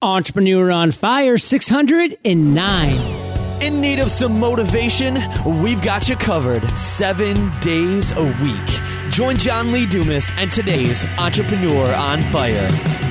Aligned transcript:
Entrepreneur 0.00 0.70
on 0.70 0.92
Fire 0.92 1.38
609. 1.38 3.60
In 3.60 3.80
need 3.80 3.98
of 3.98 4.12
some 4.12 4.38
motivation? 4.38 5.18
We've 5.60 5.82
got 5.82 6.08
you 6.08 6.14
covered 6.14 6.62
seven 6.70 7.50
days 7.60 8.12
a 8.12 8.24
week. 8.40 9.10
Join 9.10 9.36
John 9.36 9.72
Lee 9.72 9.86
Dumas 9.86 10.30
and 10.36 10.52
today's 10.52 11.04
Entrepreneur 11.18 11.92
on 11.96 12.22
Fire. 12.22 13.07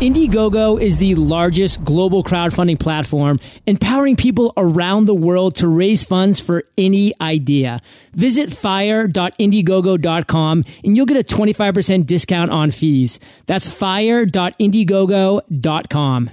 Indiegogo 0.00 0.80
is 0.80 0.96
the 0.96 1.14
largest 1.14 1.84
global 1.84 2.24
crowdfunding 2.24 2.80
platform, 2.80 3.38
empowering 3.66 4.16
people 4.16 4.54
around 4.56 5.04
the 5.04 5.14
world 5.14 5.56
to 5.56 5.68
raise 5.68 6.02
funds 6.02 6.40
for 6.40 6.64
any 6.78 7.12
idea. 7.20 7.82
Visit 8.14 8.50
fire.indiegogo.com 8.50 10.64
and 10.82 10.96
you'll 10.96 11.04
get 11.04 11.18
a 11.18 11.22
25% 11.22 12.06
discount 12.06 12.50
on 12.50 12.70
fees. 12.70 13.20
That's 13.44 13.68
fire.indiegogo.com. 13.68 16.30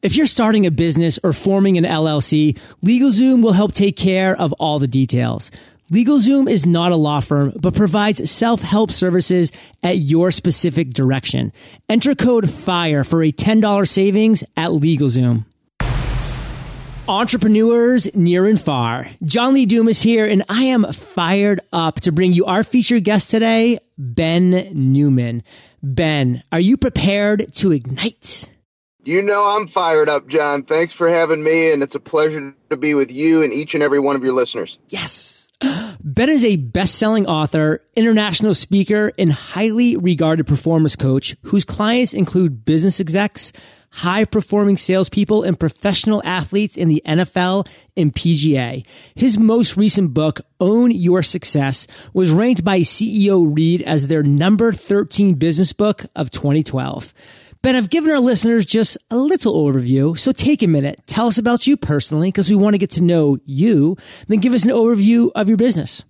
If 0.00 0.16
you're 0.16 0.24
starting 0.24 0.64
a 0.64 0.70
business 0.70 1.18
or 1.22 1.34
forming 1.34 1.76
an 1.76 1.84
LLC, 1.84 2.58
LegalZoom 2.82 3.42
will 3.42 3.52
help 3.52 3.74
take 3.74 3.98
care 3.98 4.34
of 4.34 4.54
all 4.54 4.78
the 4.78 4.88
details. 4.88 5.50
LegalZoom 5.90 6.48
is 6.48 6.64
not 6.66 6.92
a 6.92 6.96
law 6.96 7.18
firm, 7.20 7.52
but 7.60 7.74
provides 7.74 8.30
self-help 8.30 8.92
services 8.92 9.50
at 9.82 9.98
your 9.98 10.30
specific 10.30 10.90
direction. 10.90 11.52
Enter 11.88 12.14
code 12.14 12.48
FIRE 12.48 13.02
for 13.02 13.24
a 13.24 13.32
$10 13.32 13.88
savings 13.88 14.44
at 14.56 14.70
LegalZoom. 14.70 15.46
Entrepreneurs 17.08 18.14
near 18.14 18.46
and 18.46 18.60
far. 18.60 19.04
John 19.24 19.54
Lee 19.54 19.66
Dumas 19.66 20.00
here, 20.00 20.26
and 20.26 20.44
I 20.48 20.64
am 20.64 20.92
fired 20.92 21.60
up 21.72 22.00
to 22.02 22.12
bring 22.12 22.32
you 22.32 22.44
our 22.44 22.62
featured 22.62 23.02
guest 23.02 23.32
today, 23.32 23.80
Ben 23.98 24.70
Newman. 24.72 25.42
Ben, 25.82 26.44
are 26.52 26.60
you 26.60 26.76
prepared 26.76 27.52
to 27.56 27.72
ignite? 27.72 28.48
You 29.02 29.22
know 29.22 29.44
I'm 29.44 29.66
fired 29.66 30.08
up, 30.08 30.28
John. 30.28 30.62
Thanks 30.62 30.92
for 30.92 31.08
having 31.08 31.42
me, 31.42 31.72
and 31.72 31.82
it's 31.82 31.96
a 31.96 32.00
pleasure 32.00 32.54
to 32.68 32.76
be 32.76 32.94
with 32.94 33.10
you 33.10 33.42
and 33.42 33.52
each 33.52 33.74
and 33.74 33.82
every 33.82 33.98
one 33.98 34.14
of 34.14 34.22
your 34.22 34.34
listeners. 34.34 34.78
Yes. 34.90 35.39
Ben 35.60 36.30
is 36.30 36.44
a 36.44 36.56
best-selling 36.56 37.26
author, 37.26 37.84
international 37.94 38.54
speaker, 38.54 39.12
and 39.18 39.32
highly 39.32 39.96
regarded 39.96 40.46
performance 40.46 40.96
coach 40.96 41.36
whose 41.42 41.64
clients 41.64 42.14
include 42.14 42.64
business 42.64 43.00
execs, 43.00 43.52
high-performing 43.90 44.78
salespeople, 44.78 45.42
and 45.42 45.60
professional 45.60 46.22
athletes 46.24 46.76
in 46.78 46.88
the 46.88 47.02
NFL 47.04 47.66
and 47.96 48.14
PGA. 48.14 48.86
His 49.14 49.36
most 49.36 49.76
recent 49.76 50.14
book, 50.14 50.40
Own 50.60 50.90
Your 50.90 51.22
Success, 51.22 51.86
was 52.14 52.30
ranked 52.30 52.64
by 52.64 52.80
CEO 52.80 53.54
READ 53.54 53.82
as 53.82 54.08
their 54.08 54.22
number 54.22 54.72
13 54.72 55.34
business 55.34 55.72
book 55.74 56.06
of 56.16 56.30
2012. 56.30 57.12
Ben, 57.62 57.76
I've 57.76 57.90
given 57.90 58.10
our 58.10 58.20
listeners 58.20 58.64
just 58.64 58.96
a 59.10 59.18
little 59.18 59.52
overview, 59.52 60.18
so 60.18 60.32
take 60.32 60.62
a 60.62 60.66
minute. 60.66 61.02
Tell 61.06 61.26
us 61.26 61.36
about 61.36 61.66
you 61.66 61.76
personally, 61.76 62.28
because 62.28 62.48
we 62.48 62.56
want 62.56 62.72
to 62.72 62.78
get 62.78 62.90
to 62.92 63.02
know 63.02 63.36
you. 63.44 63.98
Then 64.28 64.38
give 64.40 64.54
us 64.54 64.64
an 64.64 64.70
overview 64.70 65.30
of 65.34 65.46
your 65.46 65.58
business. 65.58 66.02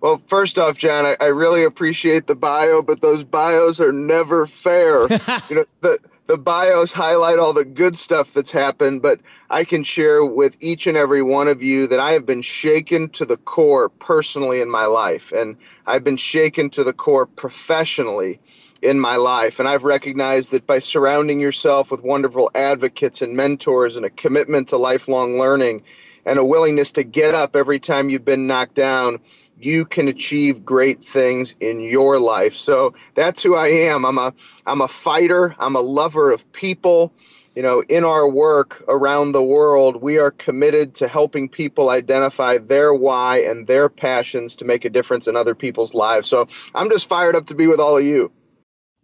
Well, 0.00 0.22
first 0.28 0.58
off, 0.58 0.78
John, 0.78 1.04
I, 1.04 1.16
I 1.20 1.26
really 1.26 1.64
appreciate 1.64 2.28
the 2.28 2.36
bio, 2.36 2.82
but 2.82 3.00
those 3.00 3.24
bios 3.24 3.80
are 3.80 3.90
never 3.90 4.46
fair. 4.46 5.08
you 5.50 5.56
know, 5.56 5.64
the 5.80 5.98
the 6.28 6.38
bios 6.38 6.92
highlight 6.92 7.40
all 7.40 7.52
the 7.52 7.64
good 7.64 7.96
stuff 7.96 8.32
that's 8.32 8.52
happened, 8.52 9.02
but 9.02 9.18
I 9.50 9.64
can 9.64 9.82
share 9.82 10.24
with 10.24 10.56
each 10.60 10.86
and 10.86 10.96
every 10.96 11.22
one 11.22 11.48
of 11.48 11.64
you 11.64 11.88
that 11.88 11.98
I 11.98 12.12
have 12.12 12.26
been 12.26 12.42
shaken 12.42 13.08
to 13.10 13.24
the 13.24 13.36
core 13.36 13.88
personally 13.88 14.60
in 14.60 14.70
my 14.70 14.86
life, 14.86 15.32
and 15.32 15.56
I've 15.86 16.04
been 16.04 16.16
shaken 16.16 16.70
to 16.70 16.84
the 16.84 16.92
core 16.92 17.26
professionally 17.26 18.40
in 18.86 19.00
my 19.00 19.16
life. 19.16 19.58
And 19.58 19.68
I've 19.68 19.84
recognized 19.84 20.52
that 20.52 20.66
by 20.66 20.78
surrounding 20.78 21.40
yourself 21.40 21.90
with 21.90 22.02
wonderful 22.02 22.50
advocates 22.54 23.20
and 23.20 23.36
mentors 23.36 23.96
and 23.96 24.06
a 24.06 24.10
commitment 24.10 24.68
to 24.68 24.76
lifelong 24.76 25.38
learning 25.38 25.82
and 26.24 26.38
a 26.38 26.44
willingness 26.44 26.92
to 26.92 27.04
get 27.04 27.34
up 27.34 27.56
every 27.56 27.78
time 27.78 28.08
you've 28.08 28.24
been 28.24 28.46
knocked 28.46 28.74
down, 28.74 29.20
you 29.58 29.84
can 29.84 30.08
achieve 30.08 30.64
great 30.64 31.04
things 31.04 31.54
in 31.60 31.80
your 31.80 32.18
life. 32.18 32.54
So 32.54 32.94
that's 33.14 33.42
who 33.42 33.54
I 33.54 33.68
am. 33.68 34.04
I'm 34.04 34.18
a 34.18 34.32
I'm 34.66 34.80
a 34.80 34.88
fighter, 34.88 35.54
I'm 35.58 35.76
a 35.76 35.80
lover 35.80 36.30
of 36.30 36.50
people. 36.52 37.12
You 37.54 37.62
know, 37.62 37.82
in 37.88 38.04
our 38.04 38.28
work 38.28 38.84
around 38.86 39.32
the 39.32 39.42
world, 39.42 40.02
we 40.02 40.18
are 40.18 40.30
committed 40.30 40.94
to 40.96 41.08
helping 41.08 41.48
people 41.48 41.88
identify 41.88 42.58
their 42.58 42.92
why 42.92 43.38
and 43.38 43.66
their 43.66 43.88
passions 43.88 44.56
to 44.56 44.66
make 44.66 44.84
a 44.84 44.90
difference 44.90 45.26
in 45.26 45.36
other 45.36 45.54
people's 45.54 45.94
lives. 45.94 46.28
So 46.28 46.48
I'm 46.74 46.90
just 46.90 47.08
fired 47.08 47.34
up 47.34 47.46
to 47.46 47.54
be 47.54 47.66
with 47.66 47.80
all 47.80 47.96
of 47.96 48.04
you. 48.04 48.30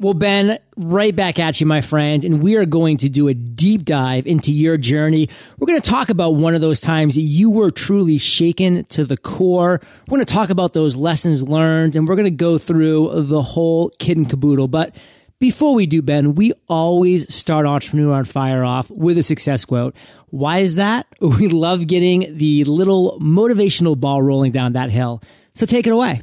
Well, 0.03 0.15
Ben, 0.15 0.59
right 0.77 1.15
back 1.15 1.39
at 1.39 1.61
you, 1.61 1.67
my 1.69 1.81
friend. 1.81 2.25
And 2.25 2.43
we 2.43 2.57
are 2.57 2.65
going 2.65 2.97
to 2.97 3.09
do 3.09 3.29
a 3.29 3.35
deep 3.35 3.85
dive 3.85 4.27
into 4.27 4.51
your 4.51 4.77
journey. 4.77 5.29
We're 5.57 5.69
going 5.69 5.81
to 5.81 5.89
talk 5.89 6.09
about 6.09 6.35
one 6.35 6.57
of 6.57 6.61
those 6.61 6.81
times 6.81 7.17
you 7.17 7.53
were 7.53 7.71
truly 7.71 8.19
shaken 8.19 8.85
to 8.87 9.05
the 9.05 9.17
core. 9.17 9.81
We're 10.09 10.17
going 10.17 10.25
to 10.25 10.35
talk 10.35 10.51
about 10.51 10.73
those 10.73 10.97
lessons 10.97 11.45
learned 11.45 11.95
and 11.95 12.09
we're 12.09 12.17
going 12.17 12.25
to 12.25 12.33
go 12.33 12.59
through 12.59 13.23
the 13.23 13.43
whole 13.43 13.91
kid 14.01 14.17
and 14.17 14.29
caboodle. 14.29 14.67
But 14.67 14.97
before 15.39 15.73
we 15.73 15.87
do, 15.87 16.03
Ben, 16.03 16.35
we 16.35 16.53
always 16.69 17.33
start 17.33 17.65
Entrepreneur 17.65 18.13
on 18.13 18.25
Fire 18.25 18.65
off 18.65 18.91
with 18.91 19.19
a 19.19 19.23
success 19.23 19.65
quote. 19.65 19.95
Why 20.31 20.59
is 20.59 20.75
that? 20.75 21.07
We 21.21 21.47
love 21.47 21.87
getting 21.87 22.39
the 22.39 22.65
little 22.65 23.21
motivational 23.21 23.97
ball 23.97 24.21
rolling 24.21 24.51
down 24.51 24.73
that 24.73 24.91
hill. 24.91 25.23
So 25.55 25.65
take 25.65 25.87
it 25.87 25.91
away. 25.91 26.23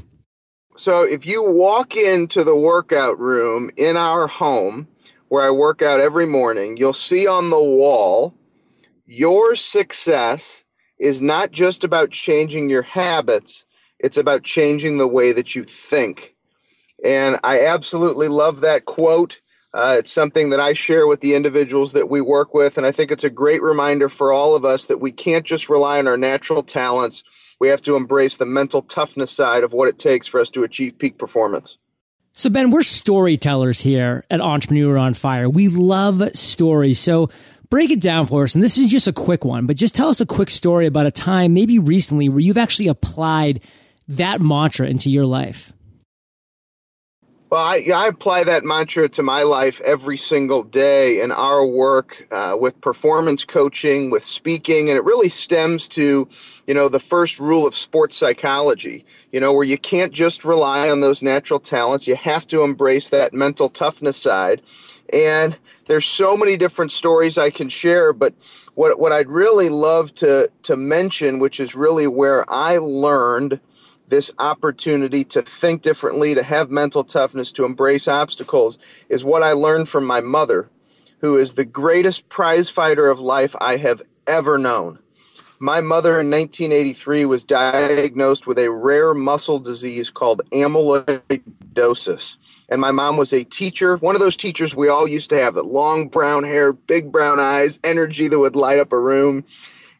So 0.79 1.01
if 1.01 1.25
you 1.25 1.43
walk 1.43 1.97
into 1.97 2.45
the 2.45 2.55
workout 2.55 3.19
room 3.19 3.69
in 3.75 3.97
our 3.97 4.27
home 4.27 4.87
where 5.27 5.43
I 5.43 5.51
work 5.51 5.81
out 5.81 5.99
every 5.99 6.25
morning, 6.25 6.77
you'll 6.77 6.93
see 6.93 7.27
on 7.27 7.49
the 7.49 7.61
wall 7.61 8.33
your 9.05 9.57
success 9.57 10.63
is 10.97 11.21
not 11.21 11.51
just 11.51 11.83
about 11.83 12.11
changing 12.11 12.69
your 12.69 12.83
habits, 12.83 13.65
it's 13.99 14.15
about 14.15 14.43
changing 14.43 14.97
the 14.97 15.07
way 15.07 15.33
that 15.33 15.53
you 15.53 15.65
think. 15.65 16.33
And 17.03 17.41
I 17.43 17.65
absolutely 17.65 18.29
love 18.29 18.61
that 18.61 18.85
quote. 18.85 19.41
Uh, 19.73 19.97
it's 19.99 20.13
something 20.13 20.51
that 20.51 20.61
I 20.61 20.71
share 20.71 21.07
with 21.07 21.19
the 21.19 21.35
individuals 21.35 21.91
that 21.91 22.09
we 22.09 22.21
work 22.21 22.53
with. 22.53 22.77
And 22.77 22.87
I 22.87 22.93
think 22.93 23.11
it's 23.11 23.25
a 23.25 23.29
great 23.29 23.61
reminder 23.61 24.07
for 24.07 24.31
all 24.31 24.55
of 24.55 24.63
us 24.63 24.85
that 24.85 25.01
we 25.01 25.11
can't 25.11 25.45
just 25.45 25.69
rely 25.69 25.99
on 25.99 26.07
our 26.07 26.15
natural 26.15 26.63
talents 26.63 27.25
we 27.59 27.67
have 27.69 27.81
to 27.81 27.95
embrace 27.95 28.37
the 28.37 28.45
mental 28.45 28.81
toughness 28.81 29.31
side 29.31 29.63
of 29.63 29.73
what 29.73 29.89
it 29.89 29.99
takes 29.99 30.27
for 30.27 30.39
us 30.39 30.49
to 30.51 30.63
achieve 30.63 30.97
peak 30.97 31.17
performance. 31.17 31.77
So, 32.33 32.49
Ben, 32.49 32.71
we're 32.71 32.83
storytellers 32.83 33.81
here 33.81 34.23
at 34.29 34.39
Entrepreneur 34.39 34.97
on 34.97 35.13
Fire. 35.13 35.49
We 35.49 35.67
love 35.67 36.23
stories. 36.35 36.99
So, 36.99 37.29
break 37.69 37.91
it 37.91 37.99
down 37.99 38.27
for 38.27 38.43
us. 38.43 38.55
And 38.55 38.63
this 38.63 38.77
is 38.77 38.89
just 38.89 39.07
a 39.07 39.13
quick 39.13 39.43
one, 39.43 39.65
but 39.65 39.75
just 39.75 39.95
tell 39.95 40.09
us 40.09 40.21
a 40.21 40.25
quick 40.25 40.49
story 40.49 40.87
about 40.87 41.05
a 41.05 41.11
time, 41.11 41.53
maybe 41.53 41.79
recently, 41.79 42.29
where 42.29 42.39
you've 42.39 42.57
actually 42.57 42.87
applied 42.87 43.61
that 44.07 44.41
mantra 44.41 44.87
into 44.87 45.09
your 45.09 45.25
life. 45.25 45.73
Well, 47.49 47.63
I, 47.63 47.83
I, 47.91 48.07
apply 48.07 48.43
that 48.43 48.63
mantra 48.63 49.09
to 49.09 49.23
my 49.23 49.41
life 49.41 49.81
every 49.81 50.17
single 50.17 50.61
day 50.61 51.19
in 51.21 51.31
our 51.31 51.65
work 51.65 52.27
uh, 52.29 52.55
with 52.59 52.79
performance 52.79 53.43
coaching, 53.43 54.11
with 54.11 54.23
speaking, 54.23 54.89
and 54.89 54.95
it 54.95 55.03
really 55.03 55.29
stems 55.29 55.87
to, 55.89 56.27
you 56.67 56.73
know, 56.75 56.89
the 56.89 56.99
first 56.99 57.39
rule 57.39 57.65
of 57.65 57.75
sports 57.75 58.17
psychology, 58.17 59.03
you 59.31 59.39
know, 59.39 59.51
where 59.51 59.63
you 59.63 59.79
can't 59.79 60.13
just 60.13 60.45
rely 60.45 60.91
on 60.91 61.01
those 61.01 61.23
natural 61.23 61.59
talents. 61.59 62.07
You 62.07 62.15
have 62.17 62.45
to 62.47 62.61
embrace 62.61 63.09
that 63.09 63.33
mental 63.33 63.69
toughness 63.69 64.17
side. 64.17 64.61
And 65.11 65.57
there's 65.87 66.05
so 66.05 66.37
many 66.37 66.55
different 66.55 66.91
stories 66.91 67.39
I 67.39 67.49
can 67.49 67.69
share, 67.69 68.13
but 68.13 68.35
what, 68.75 68.99
what 68.99 69.11
I'd 69.11 69.27
really 69.27 69.69
love 69.69 70.13
to, 70.15 70.51
to 70.63 70.77
mention, 70.77 71.39
which 71.39 71.59
is 71.59 71.73
really 71.73 72.05
where 72.05 72.47
I 72.47 72.77
learned– 72.77 73.59
this 74.09 74.31
opportunity 74.39 75.23
to 75.25 75.41
think 75.41 75.81
differently, 75.81 76.35
to 76.35 76.43
have 76.43 76.69
mental 76.69 77.03
toughness, 77.03 77.51
to 77.53 77.65
embrace 77.65 78.07
obstacles 78.07 78.79
is 79.09 79.23
what 79.23 79.43
I 79.43 79.53
learned 79.53 79.87
from 79.87 80.05
my 80.05 80.21
mother, 80.21 80.69
who 81.19 81.37
is 81.37 81.53
the 81.53 81.65
greatest 81.65 82.27
prize 82.29 82.69
fighter 82.69 83.09
of 83.09 83.19
life 83.19 83.55
I 83.61 83.77
have 83.77 84.01
ever 84.27 84.57
known. 84.57 84.99
My 85.61 85.81
mother 85.81 86.21
in 86.21 86.31
1983 86.31 87.25
was 87.25 87.43
diagnosed 87.43 88.47
with 88.47 88.57
a 88.57 88.71
rare 88.71 89.13
muscle 89.13 89.59
disease 89.59 90.09
called 90.09 90.41
amyloidosis. 90.53 92.37
And 92.69 92.79
my 92.79 92.91
mom 92.91 93.17
was 93.17 93.33
a 93.33 93.43
teacher, 93.43 93.97
one 93.97 94.15
of 94.15 94.21
those 94.21 94.37
teachers 94.37 94.73
we 94.73 94.87
all 94.87 95.07
used 95.07 95.29
to 95.31 95.37
have 95.37 95.55
that 95.55 95.65
long 95.65 96.07
brown 96.07 96.43
hair, 96.45 96.71
big 96.71 97.11
brown 97.11 97.39
eyes, 97.39 97.79
energy 97.83 98.29
that 98.29 98.39
would 98.39 98.55
light 98.55 98.79
up 98.79 98.93
a 98.93 98.99
room. 98.99 99.43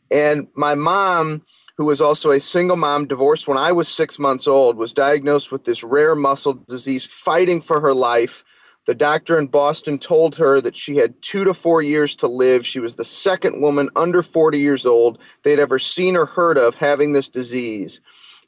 And 0.10 0.48
my 0.56 0.76
mom 0.76 1.42
who 1.80 1.86
was 1.86 2.02
also 2.02 2.32
a 2.32 2.42
single 2.42 2.76
mom, 2.76 3.08
divorced 3.08 3.48
when 3.48 3.58
I 3.58 3.72
was 3.72 3.88
six 3.88 4.20
months 4.20 4.48
old, 4.48 4.76
was 4.76 4.92
diagnosed 4.92 5.50
with 5.50 5.64
this 5.64 5.82
rare 5.82 6.14
muscle 6.14 6.56
disease, 6.68 7.06
fighting 7.06 7.62
for 7.62 7.80
her 7.80 7.94
life. 7.94 8.44
The 8.86 8.94
doctor 8.94 9.40
in 9.40 9.48
Boston 9.48 9.98
told 9.98 10.36
her 10.36 10.60
that 10.60 10.76
she 10.76 10.98
had 10.98 11.22
two 11.22 11.46
to 11.46 11.54
four 11.54 11.82
years 11.82 12.18
to 12.18 12.28
live. 12.28 12.68
She 12.68 12.82
was 12.82 12.98
the 12.98 13.06
second 13.06 13.62
woman 13.62 13.90
under 13.96 14.22
40 14.22 14.60
years 14.60 14.86
old 14.86 15.20
they'd 15.44 15.58
ever 15.58 15.80
seen 15.80 16.18
or 16.18 16.26
heard 16.26 16.58
of 16.58 16.76
having 16.76 17.14
this 17.14 17.30
disease. 17.30 18.02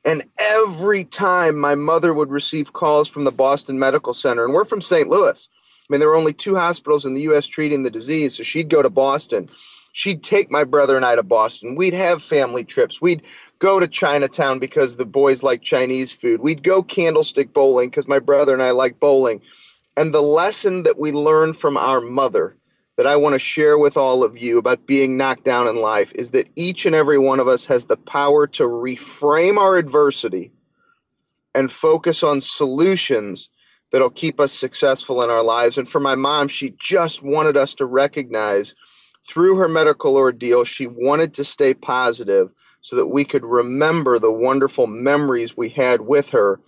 And 0.03 0.23
every 0.37 1.05
time 1.05 1.57
my 1.57 1.75
mother 1.75 2.13
would 2.13 2.31
receive 2.31 2.73
calls 2.73 3.07
from 3.07 3.23
the 3.23 3.31
Boston 3.31 3.79
Medical 3.79 4.13
Center, 4.13 4.43
and 4.43 4.53
we're 4.53 4.65
from 4.65 4.81
St. 4.81 5.07
Louis, 5.07 5.47
I 5.53 5.85
mean, 5.87 6.01
there 6.01 6.09
were 6.09 6.15
only 6.15 6.33
two 6.33 6.55
hospitals 6.55 7.05
in 7.05 7.13
the 7.13 7.21
U.S. 7.21 7.47
treating 7.47 7.83
the 7.83 7.89
disease, 7.89 8.35
so 8.35 8.43
she'd 8.43 8.69
go 8.69 8.81
to 8.81 8.89
Boston. 8.89 9.47
She'd 9.93 10.23
take 10.23 10.49
my 10.49 10.63
brother 10.63 10.95
and 10.95 11.05
I 11.05 11.15
to 11.15 11.23
Boston. 11.23 11.75
We'd 11.75 11.93
have 11.93 12.23
family 12.23 12.63
trips. 12.63 13.01
We'd 13.01 13.23
go 13.59 13.79
to 13.79 13.87
Chinatown 13.87 14.59
because 14.59 14.95
the 14.95 15.05
boys 15.05 15.43
like 15.43 15.61
Chinese 15.61 16.13
food. 16.13 16.41
We'd 16.41 16.63
go 16.63 16.81
candlepin 16.81 17.51
bowling 17.53 17.89
because 17.89 18.07
my 18.07 18.19
brother 18.19 18.53
and 18.53 18.63
I 18.63 18.71
like 18.71 18.99
bowling. 18.99 19.41
And 19.97 20.13
the 20.13 20.21
lesson 20.21 20.83
that 20.83 20.97
we 20.97 21.11
learned 21.11 21.57
from 21.57 21.75
our 21.75 21.99
mother 21.99 22.55
that 22.97 23.07
I 23.07 23.15
want 23.15 23.33
to 23.33 23.39
share 23.39 23.77
with 23.77 23.97
all 23.97 24.23
of 24.23 24.41
you 24.41 24.57
about 24.57 24.85
being 24.85 25.17
knocked 25.17 25.43
down 25.43 25.67
in 25.67 25.77
life 25.77 26.11
is 26.15 26.31
that 26.31 26.47
each 26.55 26.85
and 26.85 26.95
every 26.95 27.17
one 27.17 27.39
of 27.39 27.47
us 27.47 27.65
has 27.65 27.85
the 27.85 27.97
power 27.97 28.47
to 28.47 28.63
reframe 28.63 29.57
our 29.57 29.77
adversity 29.77 30.51
and 31.53 31.71
focus 31.71 32.23
on 32.23 32.41
solutions 32.41 33.49
that'll 33.91 34.09
keep 34.09 34.39
us 34.39 34.53
successful 34.53 35.21
in 35.21 35.29
our 35.29 35.43
lives. 35.43 35.77
And 35.77 35.87
for 35.87 35.99
my 35.99 36.15
mom, 36.15 36.47
she 36.47 36.73
just 36.77 37.21
wanted 37.21 37.57
us 37.57 37.75
to 37.75 37.85
recognize 37.85 38.73
through 39.25 39.57
her 39.57 39.67
medical 39.67 40.17
ordeal, 40.17 40.63
she 40.63 40.87
wanted 40.87 41.33
to 41.35 41.43
stay 41.43 41.73
positive 41.73 42.51
so 42.81 42.95
that 42.95 43.07
we 43.07 43.23
could 43.23 43.45
remember 43.45 44.17
the 44.17 44.31
wonderful 44.31 44.87
memories 44.87 45.55
we 45.55 45.69
had 45.69 46.01
with 46.01 46.29
her 46.31 46.59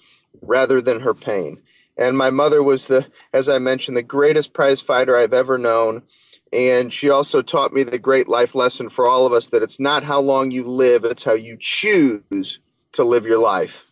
rather 0.42 0.82
than 0.82 1.00
her 1.00 1.14
pain. 1.14 1.62
And 1.98 2.18
my 2.18 2.30
mother 2.30 2.64
was 2.64 2.88
the, 2.88 3.06
as 3.34 3.50
I 3.50 3.60
mentioned, 3.60 3.98
the 3.98 4.04
greatest 4.04 4.54
prize 4.54 4.82
fighter 4.82 5.16
I've 5.16 5.34
ever 5.34 5.58
known. 5.58 6.04
And 6.52 6.94
she 6.94 7.10
also 7.10 7.42
taught 7.42 7.74
me 7.74 7.84
the 7.84 7.98
great 7.98 8.28
life 8.28 8.54
lesson 8.54 8.90
for 8.90 9.08
all 9.08 9.26
of 9.26 9.34
us 9.34 9.50
that 9.50 9.64
it's 9.64 9.80
not 9.80 10.04
how 10.04 10.22
long 10.22 10.52
you 10.52 10.64
live, 10.64 11.04
it's 11.04 11.24
how 11.24 11.34
you 11.34 11.58
choose 11.60 12.60
to 12.94 13.04
live 13.04 13.26
your 13.26 13.40
life. 13.40 13.86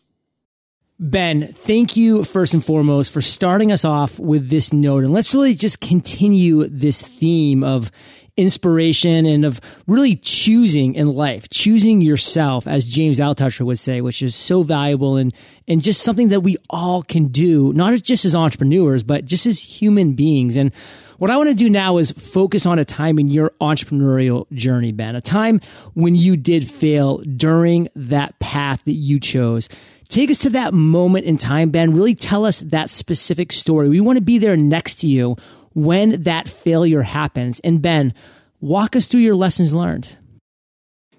Ben, 1.00 1.52
thank 1.52 1.98
you 1.98 2.24
first 2.24 2.54
and 2.54 2.64
foremost 2.64 3.12
for 3.12 3.22
starting 3.22 3.72
us 3.72 3.84
off 3.84 4.20
with 4.20 4.52
this 4.52 4.72
note. 4.72 5.04
And 5.04 5.12
let's 5.12 5.34
really 5.34 5.56
just 5.56 5.82
continue 5.82 6.68
this 6.68 7.02
theme 7.02 7.64
of 7.64 7.92
inspiration 8.38 9.26
and 9.26 9.46
of 9.46 9.60
really 9.88 10.16
choosing 10.16 10.96
in 10.96 11.08
life, 11.08 11.50
choosing 11.50 12.02
yourself, 12.02 12.68
as 12.68 12.86
James 12.86 13.20
Altucher 13.20 13.66
would 13.66 13.80
say, 13.80 14.02
which 14.02 14.22
is 14.22 14.36
so 14.36 14.64
valuable 14.64 15.18
and, 15.18 15.34
and 15.68 15.84
just 15.84 16.02
something 16.02 16.30
that 16.30 16.42
we 16.42 16.58
all 16.70 17.04
can 17.04 17.28
do, 17.28 17.74
not 17.74 18.02
just 18.02 18.26
as 18.26 18.36
entrepreneurs, 18.36 19.04
but 19.04 19.26
just 19.26 19.46
as 19.46 19.60
human 19.60 20.14
beings. 20.14 20.58
And 20.58 20.74
what 21.18 21.30
I 21.30 21.38
want 21.38 21.50
to 21.50 21.56
do 21.56 21.70
now 21.70 21.98
is 21.98 22.12
focus 22.14 22.66
on 22.66 22.80
a 22.80 22.86
time 22.86 23.20
in 23.20 23.30
your 23.30 23.52
entrepreneurial 23.62 24.52
journey, 24.54 24.92
Ben, 24.92 25.16
a 25.16 25.22
time 25.22 25.62
when 25.94 26.16
you 26.16 26.36
did 26.36 26.68
fail 26.68 27.20
during 27.20 27.90
that 27.96 28.40
path 28.40 28.84
that 28.86 28.94
you 28.94 29.20
chose. 29.20 29.70
Take 30.10 30.32
us 30.32 30.40
to 30.40 30.50
that 30.50 30.74
moment 30.74 31.26
in 31.26 31.38
time, 31.38 31.70
Ben. 31.70 31.94
Really 31.94 32.16
tell 32.16 32.44
us 32.44 32.60
that 32.62 32.90
specific 32.90 33.52
story. 33.52 33.88
We 33.88 34.02
want 34.02 34.18
to 34.18 34.22
be 34.22 34.40
there 34.40 34.58
next 34.58 34.96
to 35.02 35.08
you 35.08 35.38
when 35.74 36.24
that 36.24 36.48
failure 36.48 37.02
happens. 37.02 37.60
And 37.62 37.82
Ben, 37.82 38.14
walk 38.60 38.96
us 38.96 39.08
through 39.08 39.22
your 39.22 39.36
lessons 39.36 39.74
learned. 39.74 40.18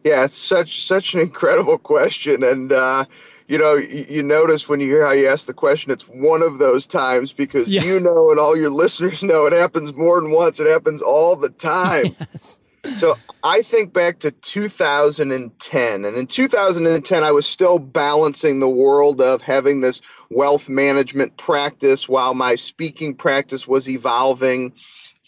Yeah, 0.05 0.25
it's 0.25 0.37
such 0.37 0.85
such 0.85 1.15
an 1.15 1.21
incredible 1.21 1.79
question, 1.79 2.43
and 2.43 2.73
uh, 2.73 3.05
you 3.47 3.59
know, 3.59 3.75
you, 3.75 4.07
you, 4.09 4.23
notice 4.23 4.69
when 4.69 4.81
you 4.81 4.87
hear 4.87 5.07
how 5.07 5.13
you 5.13 5.29
ask 5.29 5.47
the 5.47 5.55
question, 5.55 5.93
it's 5.93 6.09
one 6.09 6.43
of 6.43 6.59
those 6.59 6.87
times 6.87 7.33
because 7.33 7.69
yeah. 7.69 7.85
you 7.85 8.01
know, 8.01 8.31
and 8.31 8.41
all 8.41 8.57
your 8.57 8.71
listeners 8.83 9.23
know, 9.23 9.47
it 9.47 9.53
happens 9.53 9.95
more 9.95 10.21
than 10.21 10.33
once. 10.33 10.59
It 10.59 10.67
happens 10.67 11.03
all 11.03 11.37
the 11.37 11.49
time. 11.51 12.17
Yes. 12.19 12.59
So 12.97 13.17
I 13.45 13.63
think 13.63 13.93
back 13.93 14.19
to 14.21 14.31
2010. 14.31 16.05
And 16.05 16.17
in 16.17 16.27
2010, 16.27 17.23
I 17.25 17.31
was 17.31 17.47
still 17.47 17.79
balancing 17.79 18.61
the 18.61 18.69
world 18.69 19.21
of 19.21 19.41
having 19.41 19.81
this 19.81 20.03
wealth 20.31 20.69
management 20.69 21.37
practice 21.37 22.09
while 22.09 22.35
my 22.35 22.57
speaking 22.57 23.15
practice 23.15 23.69
was 23.69 23.89
evolving. 23.89 24.73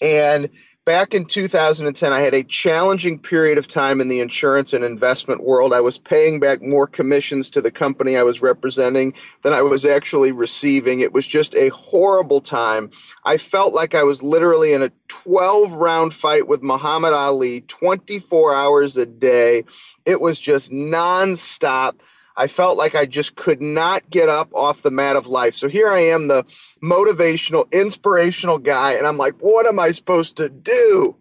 And 0.02 0.50
back 0.84 1.14
in 1.14 1.24
2010, 1.24 2.12
I 2.12 2.20
had 2.20 2.34
a 2.34 2.42
challenging 2.42 3.18
period 3.18 3.56
of 3.56 3.66
time 3.66 4.00
in 4.00 4.08
the 4.08 4.20
insurance 4.20 4.72
and 4.72 4.84
investment 4.84 5.42
world. 5.42 5.72
I 5.72 5.80
was 5.80 5.98
paying 5.98 6.40
back 6.40 6.60
more 6.62 6.86
commissions 6.86 7.48
to 7.50 7.60
the 7.60 7.70
company 7.70 8.16
I 8.16 8.22
was 8.22 8.42
representing 8.42 9.14
than 9.42 9.52
I 9.52 9.62
was 9.62 9.84
actually 9.84 10.32
receiving. 10.32 11.00
It 11.00 11.12
was 11.12 11.26
just 11.26 11.54
a 11.54 11.70
horrible 11.70 12.40
time. 12.40 12.90
I 13.24 13.38
felt 13.38 13.72
like 13.72 13.94
I 13.94 14.02
was 14.02 14.22
literally 14.22 14.72
in 14.72 14.82
a 14.82 14.92
12 15.08 15.72
round 15.72 16.12
fight 16.12 16.48
with 16.48 16.62
Muhammad 16.62 17.14
Ali 17.14 17.62
24 17.62 18.54
hours 18.54 18.96
a 18.96 19.06
day. 19.06 19.64
It 20.04 20.20
was 20.20 20.38
just 20.38 20.70
nonstop. 20.70 21.94
I 22.36 22.48
felt 22.48 22.76
like 22.76 22.94
I 22.94 23.06
just 23.06 23.36
could 23.36 23.62
not 23.62 24.08
get 24.10 24.28
up 24.28 24.52
off 24.54 24.82
the 24.82 24.90
mat 24.90 25.16
of 25.16 25.26
life. 25.26 25.54
So 25.54 25.68
here 25.68 25.88
I 25.88 26.00
am, 26.00 26.28
the 26.28 26.44
motivational, 26.82 27.70
inspirational 27.72 28.58
guy, 28.58 28.92
and 28.92 29.06
I'm 29.06 29.18
like, 29.18 29.34
what 29.40 29.66
am 29.66 29.78
I 29.78 29.92
supposed 29.92 30.36
to 30.38 30.48
do? 30.48 31.16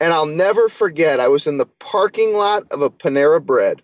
And 0.00 0.12
I'll 0.12 0.26
never 0.26 0.68
forget, 0.68 1.20
I 1.20 1.28
was 1.28 1.46
in 1.46 1.58
the 1.58 1.66
parking 1.66 2.34
lot 2.34 2.64
of 2.72 2.82
a 2.82 2.90
Panera 2.90 3.44
Bread 3.44 3.82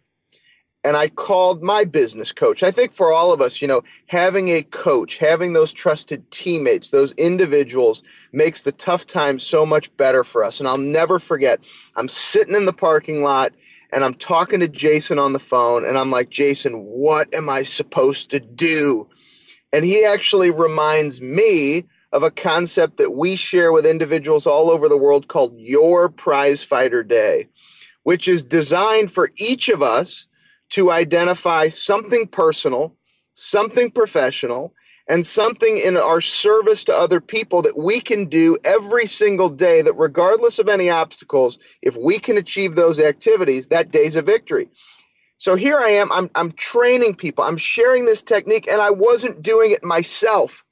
and 0.84 0.96
I 0.96 1.08
called 1.08 1.62
my 1.62 1.84
business 1.84 2.32
coach. 2.32 2.62
I 2.62 2.70
think 2.70 2.92
for 2.92 3.12
all 3.12 3.32
of 3.32 3.40
us, 3.40 3.60
you 3.60 3.68
know, 3.68 3.82
having 4.06 4.48
a 4.48 4.62
coach, 4.62 5.18
having 5.18 5.52
those 5.52 5.72
trusted 5.72 6.30
teammates, 6.30 6.90
those 6.90 7.12
individuals 7.12 8.02
makes 8.32 8.62
the 8.62 8.72
tough 8.72 9.06
times 9.06 9.42
so 9.42 9.66
much 9.66 9.94
better 9.96 10.24
for 10.24 10.44
us. 10.44 10.60
And 10.60 10.68
I'll 10.68 10.78
never 10.78 11.18
forget, 11.18 11.60
I'm 11.96 12.08
sitting 12.08 12.54
in 12.54 12.64
the 12.64 12.72
parking 12.72 13.22
lot 13.22 13.52
and 13.93 14.05
I'm 14.05 14.14
talking 14.14 14.61
to 14.61 14.69
Jason 14.69 15.19
on 15.19 15.32
the 15.32 15.38
phone, 15.38 15.85
and 15.85 15.96
I'm 15.96 16.11
like, 16.11 16.31
Jason, 16.31 16.85
what 16.85 17.32
am 17.35 17.49
I 17.49 17.62
supposed 17.62 18.31
to 18.31 18.40
do? 18.40 19.08
And 19.73 19.85
he 19.85 20.05
actually 20.05 20.50
reminds 20.50 21.20
me 21.20 21.85
of 22.12 22.23
a 22.23 22.31
concept 22.31 22.99
that 22.99 23.12
we 23.12 23.37
share 23.37 23.73
with 23.73 23.87
individuals 23.87 24.46
all 24.46 24.70
over 24.70 24.88
the 24.88 24.96
world 24.96 25.29
called 25.29 25.55
Your 25.56 26.08
Prize 26.08 26.62
Fighter 26.62 27.02
Day, 27.02 27.49
which 28.02 28.29
is 28.29 28.43
designed 28.43 29.11
for 29.11 29.31
each 29.37 29.69
of 29.69 29.82
us 29.82 30.26
to 30.70 30.90
identify 30.90 31.69
something 31.69 32.26
personal, 32.26 32.94
something 33.35 33.90
professional, 33.90 34.73
and 35.08 35.25
something 35.25 35.78
in 35.78 35.96
our 35.96 36.20
service 36.20 36.84
to 36.84 36.94
other 36.94 37.20
people 37.20 37.62
that 37.62 37.78
we 37.78 38.00
can 38.00 38.26
do 38.26 38.58
every 38.64 39.06
single 39.06 39.49
day 39.49 39.82
that 39.82 39.94
regardless 39.94 40.58
of 40.58 40.69
any 40.69 40.90
obstacles 40.90 41.58
if 41.82 41.96
we 41.96 42.19
can 42.19 42.37
achieve 42.37 42.75
those 42.75 43.00
activities 43.00 43.69
that 43.69 43.90
day's 43.90 44.16
a 44.16 44.22
victory. 44.22 44.69
So 45.38 45.56
here 45.56 45.78
i 45.78 45.88
am 45.88 46.12
i'm, 46.12 46.31
I'm 46.34 46.52
training 46.52 47.14
people 47.14 47.44
i'm 47.44 47.56
sharing 47.56 48.05
this 48.05 48.22
technique 48.22 48.69
and 48.69 48.81
i 48.81 48.90
wasn't 48.90 49.43
doing 49.43 49.72
it 49.72 49.84
myself. 49.84 50.64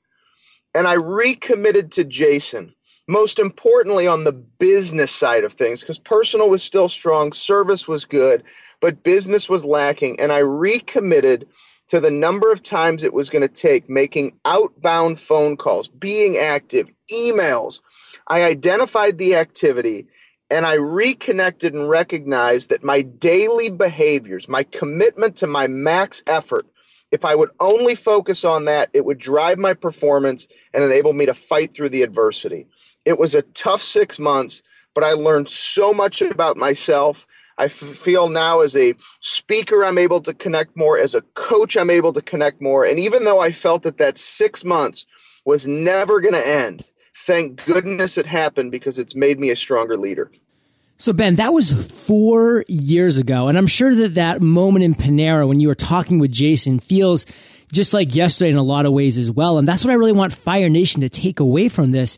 And 0.75 0.87
i 0.87 0.95
recommitted 0.95 1.93
to 1.93 2.05
jason 2.05 2.75
most 3.09 3.39
importantly 3.39 4.07
on 4.07 4.25
the 4.25 4.33
business 4.33 5.13
side 5.13 5.45
of 5.45 5.53
things 5.53 5.81
because 5.81 5.99
personal 5.99 6.51
was 6.51 6.63
still 6.63 6.89
strong 6.89 7.33
service 7.33 7.87
was 7.89 8.05
good 8.05 8.43
but 8.81 9.03
business 9.03 9.49
was 9.49 9.65
lacking 9.65 10.19
and 10.21 10.33
i 10.33 10.39
recommitted 10.39 11.47
to 11.89 12.01
the 12.01 12.11
number 12.11 12.51
of 12.51 12.63
times 12.63 13.05
it 13.05 13.13
was 13.13 13.31
going 13.31 13.43
to 13.43 13.49
take 13.49 13.89
making 13.89 14.39
outbound 14.45 15.21
phone 15.21 15.57
calls, 15.57 15.89
being 15.89 16.37
active, 16.37 16.91
emails. 17.13 17.81
I 18.27 18.43
identified 18.43 19.19
the 19.19 19.37
activity 19.37 20.07
and 20.51 20.67
I 20.67 20.75
reconnected 20.75 21.75
and 21.75 21.89
recognized 21.89 22.71
that 22.71 22.85
my 22.85 23.03
daily 23.03 23.71
behaviors, 23.71 24.49
my 24.49 24.63
commitment 24.65 25.37
to 25.37 25.47
my 25.47 25.67
max 25.67 26.23
effort, 26.27 26.67
if 27.11 27.25
I 27.25 27.35
would 27.35 27.51
only 27.61 27.95
focus 27.95 28.45
on 28.45 28.65
that, 28.65 28.91
it 28.93 29.05
would 29.05 29.19
drive 29.19 29.59
my 29.59 29.75
performance 29.75 30.49
and 30.75 30.83
enable 30.83 31.13
me 31.13 31.27
to 31.27 31.35
fight 31.35 31.73
through 31.73 31.91
the 31.91 32.03
adversity. 32.03 32.67
It 33.05 33.19
was 33.19 33.35
a 33.35 33.43
tough 33.43 33.83
six 33.83 34.19
months, 34.19 34.63
but 34.95 35.05
I 35.05 35.13
learned 35.13 35.49
so 35.49 35.93
much 35.93 36.21
about 36.23 36.57
myself 36.57 37.27
I 37.59 37.65
f- 37.67 37.73
feel 37.73 38.29
now 38.29 38.61
as 38.61 38.77
a 38.77 38.95
speaker, 39.21 39.85
I'm 39.85 39.99
able 39.99 40.21
to 40.23 40.35
connect 40.35 40.77
more. 40.77 40.99
As 40.99 41.15
a 41.15 41.23
coach, 41.35 41.77
I'm 41.77 41.91
able 41.91 42.13
to 42.13 42.23
connect 42.23 42.61
more. 42.61 42.85
And 42.85 42.99
even 42.99 43.25
though 43.25 43.41
I 43.41 43.53
felt 43.53 43.83
that 43.85 43.99
that 43.99 44.19
six 44.19 44.65
months 44.65 45.07
was 45.45 45.67
never 45.67 46.21
going 46.21 46.35
to 46.35 46.47
end, 46.47 46.85
thank 47.15 47.65
goodness 47.65 48.19
it 48.19 48.27
happened 48.27 48.73
because 48.73 48.99
it's 48.99 49.15
made 49.15 49.41
me 49.41 49.51
a 49.51 49.57
stronger 49.57 49.97
leader. 49.97 50.31
So 50.99 51.13
Ben, 51.13 51.37
that 51.37 51.53
was 51.53 51.73
four 51.73 52.65
years 52.69 53.19
ago. 53.19 53.49
And 53.49 53.59
I'm 53.59 53.67
sure 53.67 53.95
that 53.95 54.15
that 54.15 54.41
moment 54.41 54.85
in 54.85 54.95
Panera 54.95 55.47
when 55.47 55.61
you 55.61 55.69
were 55.69 55.75
talking 55.75 56.19
with 56.19 56.33
Jason 56.33 56.79
feels 56.79 57.27
just 57.73 57.93
like 57.93 58.15
yesterday 58.15 58.51
in 58.51 58.57
a 58.57 58.63
lot 58.63 58.87
of 58.87 58.93
ways 58.93 59.19
as 59.19 59.31
well. 59.31 59.59
And 59.59 59.69
that's 59.69 59.85
what 59.85 59.91
I 59.91 59.97
really 59.97 60.13
want 60.13 60.33
Fire 60.33 60.69
Nation 60.69 61.03
to 61.03 61.09
take 61.09 61.41
away 61.41 61.69
from 61.69 61.91
this 61.91 62.17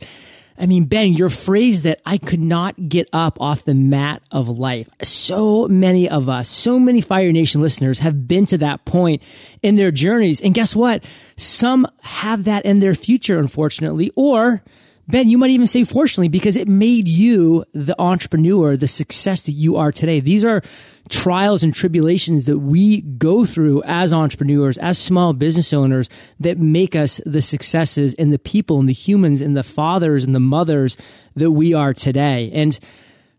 I 0.58 0.66
mean, 0.66 0.84
Ben, 0.84 1.14
your 1.14 1.28
phrase 1.28 1.82
that 1.82 2.00
I 2.04 2.18
could 2.18 2.40
not 2.40 2.88
get 2.88 3.08
up 3.12 3.40
off 3.40 3.64
the 3.64 3.74
mat 3.74 4.22
of 4.32 4.48
life. 4.48 4.88
So 5.02 5.68
many 5.68 6.08
of 6.08 6.28
us, 6.28 6.48
so 6.48 6.78
many 6.78 7.00
Fire 7.00 7.30
Nation 7.30 7.60
listeners 7.60 8.00
have 8.00 8.26
been 8.26 8.44
to 8.46 8.58
that 8.58 8.84
point 8.84 9.22
in 9.62 9.76
their 9.76 9.92
journeys. 9.92 10.40
And 10.40 10.54
guess 10.54 10.74
what? 10.74 11.04
Some 11.36 11.86
have 12.02 12.44
that 12.44 12.64
in 12.64 12.80
their 12.80 12.94
future, 12.94 13.38
unfortunately, 13.38 14.10
or 14.16 14.64
Ben, 15.08 15.30
you 15.30 15.38
might 15.38 15.50
even 15.50 15.66
say 15.66 15.84
fortunately 15.84 16.28
because 16.28 16.54
it 16.54 16.68
made 16.68 17.08
you 17.08 17.64
the 17.72 17.98
entrepreneur, 17.98 18.76
the 18.76 18.86
success 18.86 19.42
that 19.42 19.52
you 19.52 19.76
are 19.76 19.90
today. 19.90 20.20
These 20.20 20.44
are 20.44 20.62
trials 21.08 21.62
and 21.62 21.74
tribulations 21.74 22.44
that 22.44 22.58
we 22.58 23.00
go 23.00 23.46
through 23.46 23.82
as 23.84 24.12
entrepreneurs, 24.12 24.76
as 24.76 24.98
small 24.98 25.32
business 25.32 25.72
owners 25.72 26.10
that 26.40 26.58
make 26.58 26.94
us 26.94 27.22
the 27.24 27.40
successes 27.40 28.14
and 28.18 28.30
the 28.30 28.38
people 28.38 28.78
and 28.78 28.86
the 28.86 28.92
humans 28.92 29.40
and 29.40 29.56
the 29.56 29.62
fathers 29.62 30.24
and 30.24 30.34
the 30.34 30.40
mothers 30.40 30.98
that 31.36 31.52
we 31.52 31.72
are 31.72 31.94
today. 31.94 32.50
And 32.52 32.78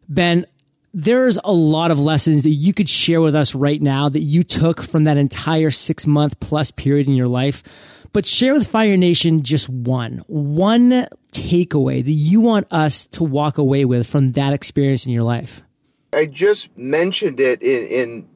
Ben, 0.07 0.47
there's 0.91 1.37
a 1.43 1.51
lot 1.51 1.91
of 1.91 1.99
lessons 1.99 2.43
that 2.43 2.49
you 2.49 2.73
could 2.73 2.89
share 2.89 3.21
with 3.21 3.35
us 3.35 3.53
right 3.53 3.79
now 3.79 4.09
that 4.09 4.21
you 4.21 4.41
took 4.41 4.81
from 4.81 5.03
that 5.03 5.17
entire 5.17 5.69
six 5.69 6.07
month 6.07 6.39
plus 6.39 6.71
period 6.71 7.07
in 7.07 7.13
your 7.13 7.27
life. 7.27 7.61
But 8.11 8.25
share 8.25 8.53
with 8.53 8.67
Fire 8.67 8.97
Nation 8.97 9.43
just 9.43 9.69
one, 9.69 10.23
one 10.27 11.07
takeaway 11.31 12.03
that 12.03 12.11
you 12.11 12.41
want 12.41 12.67
us 12.71 13.05
to 13.07 13.23
walk 13.23 13.57
away 13.57 13.85
with 13.85 14.07
from 14.07 14.29
that 14.29 14.53
experience 14.53 15.05
in 15.05 15.11
your 15.11 15.23
life. 15.23 15.61
I 16.11 16.25
just 16.25 16.75
mentioned 16.77 17.39
it 17.39 17.61
in, 17.61 17.87
in 17.87 18.29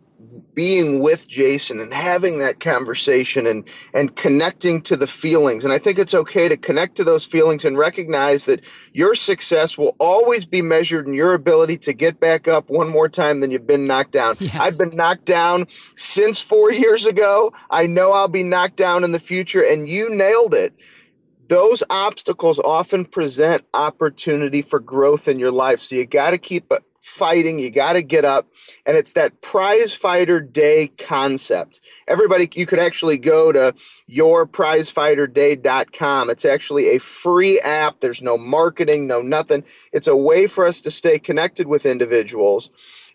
being 0.53 1.01
with 1.01 1.27
Jason 1.27 1.79
and 1.79 1.93
having 1.93 2.39
that 2.39 2.59
conversation 2.59 3.47
and 3.47 3.67
and 3.93 4.15
connecting 4.15 4.81
to 4.81 4.95
the 4.95 5.07
feelings. 5.07 5.63
And 5.63 5.73
I 5.73 5.77
think 5.77 5.99
it's 5.99 6.13
okay 6.13 6.47
to 6.49 6.57
connect 6.57 6.95
to 6.95 7.03
those 7.03 7.25
feelings 7.25 7.65
and 7.65 7.77
recognize 7.77 8.45
that 8.45 8.61
your 8.93 9.15
success 9.15 9.77
will 9.77 9.95
always 9.99 10.45
be 10.45 10.61
measured 10.61 11.07
in 11.07 11.13
your 11.13 11.33
ability 11.33 11.77
to 11.77 11.93
get 11.93 12.19
back 12.19 12.47
up 12.47 12.69
one 12.69 12.89
more 12.89 13.09
time 13.09 13.39
than 13.39 13.51
you've 13.51 13.67
been 13.67 13.87
knocked 13.87 14.11
down. 14.11 14.35
Yes. 14.39 14.55
I've 14.59 14.77
been 14.77 14.95
knocked 14.95 15.25
down 15.25 15.67
since 15.95 16.39
4 16.41 16.71
years 16.71 17.05
ago. 17.05 17.53
I 17.69 17.87
know 17.87 18.11
I'll 18.11 18.27
be 18.27 18.43
knocked 18.43 18.77
down 18.77 19.03
in 19.03 19.11
the 19.11 19.19
future 19.19 19.63
and 19.63 19.87
you 19.87 20.09
nailed 20.09 20.53
it 20.53 20.73
those 21.47 21.83
obstacles 21.89 22.57
often 22.59 23.05
present 23.05 23.63
opportunity 23.73 24.61
for 24.61 24.79
growth 24.79 25.27
in 25.27 25.39
your 25.39 25.51
life. 25.51 25.81
So 25.81 25.95
you 25.95 26.05
got 26.05 26.31
to 26.31 26.37
keep 26.37 26.71
fighting. 27.03 27.59
You 27.59 27.69
got 27.69 27.93
to 27.93 28.01
get 28.01 28.25
up. 28.25 28.47
And 28.85 28.97
it's 28.97 29.13
that 29.13 29.41
prize 29.41 29.93
fighter 29.93 30.39
day 30.39 30.87
concept. 30.97 31.81
Everybody, 32.07 32.49
you 32.55 32.65
could 32.65 32.79
actually 32.79 33.17
go 33.17 33.51
to 33.51 33.75
yourprizefighterday.com. 34.09 36.29
It's 36.29 36.45
actually 36.45 36.95
a 36.95 36.99
free 36.99 37.59
app. 37.59 37.99
There's 37.99 38.21
no 38.21 38.37
marketing, 38.37 39.05
no 39.05 39.21
nothing. 39.21 39.65
It's 39.91 40.07
a 40.07 40.15
way 40.15 40.47
for 40.47 40.65
us 40.65 40.79
to 40.81 40.91
stay 40.91 41.19
connected 41.19 41.67
with 41.67 41.85
individuals. 41.85 42.69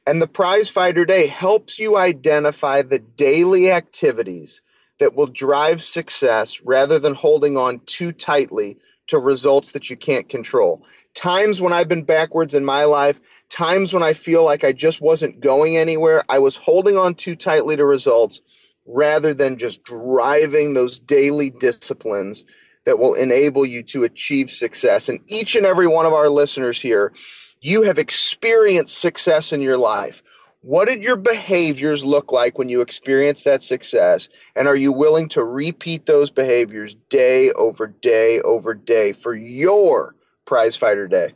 And 0.07 0.21
the 0.21 0.27
Prize 0.27 0.69
Fighter 0.69 1.07
Day 1.07 1.27
helps 1.27 1.79
you 1.79 1.97
identify 1.97 2.83
the 2.83 2.99
daily 2.99 3.71
activities 3.71 4.61
that 4.99 5.15
will 5.15 5.27
drive 5.27 5.83
success 5.83 6.61
rather 6.63 6.99
than 6.99 7.15
holding 7.15 7.57
on 7.57 7.81
too 7.87 8.13
tightly 8.13 8.77
to 9.09 9.19
results 9.19 9.73
that 9.73 9.91
you 9.91 9.97
can't 9.97 10.29
control. 10.29 10.85
Times 11.15 11.61
when 11.61 11.73
I've 11.73 11.89
been 11.89 12.05
backwards 12.05 12.55
in 12.55 12.65
my 12.65 12.85
life, 12.85 13.21
times 13.49 13.93
when 13.93 14.03
I 14.03 14.13
feel 14.13 14.45
like 14.45 14.65
I 14.65 14.73
just 14.73 15.01
wasn't 15.01 15.41
going 15.41 15.77
anywhere, 15.77 16.25
I 16.29 16.39
was 16.39 16.57
holding 16.57 16.97
on 16.97 17.15
too 17.15 17.37
tightly 17.37 17.77
to 17.77 17.85
results 17.85 18.41
rather 18.87 19.35
than 19.35 19.59
just 19.59 19.85
driving 19.85 20.75
those 20.75 20.99
daily 20.99 21.51
disciplines 21.51 22.45
that 22.85 22.99
will 22.99 23.15
enable 23.15 23.67
you 23.67 23.83
to 23.83 24.05
achieve 24.05 24.51
success. 24.51 25.09
And 25.09 25.21
each 25.27 25.57
and 25.57 25.67
every 25.67 25.87
one 25.87 26.07
of 26.07 26.15
our 26.15 26.29
listeners 26.31 26.81
here, 26.81 27.13
you 27.61 27.83
have 27.83 27.99
experienced 27.99 28.99
success 28.99 29.53
in 29.53 29.61
your 29.61 29.77
life. 29.77 30.23
What 30.63 30.87
did 30.87 31.05
your 31.05 31.17
behaviors 31.17 32.05
look 32.05 32.33
like 32.33 32.59
when 32.59 32.69
you 32.69 32.81
experienced 32.81 33.45
that 33.45 33.63
success? 33.63 34.29
And 34.57 34.67
are 34.67 34.77
you 34.77 34.93
willing 34.93 35.29
to 35.31 35.45
repeat 35.45 36.07
those 36.07 36.31
behaviors 36.31 36.97
day 37.11 37.53
over 37.53 37.87
day 37.87 38.41
over 38.41 38.75
day 38.75 39.13
for 39.13 39.35
your 39.35 40.15
prize 40.47 40.77
fighter 40.77 41.07
day? 41.07 41.35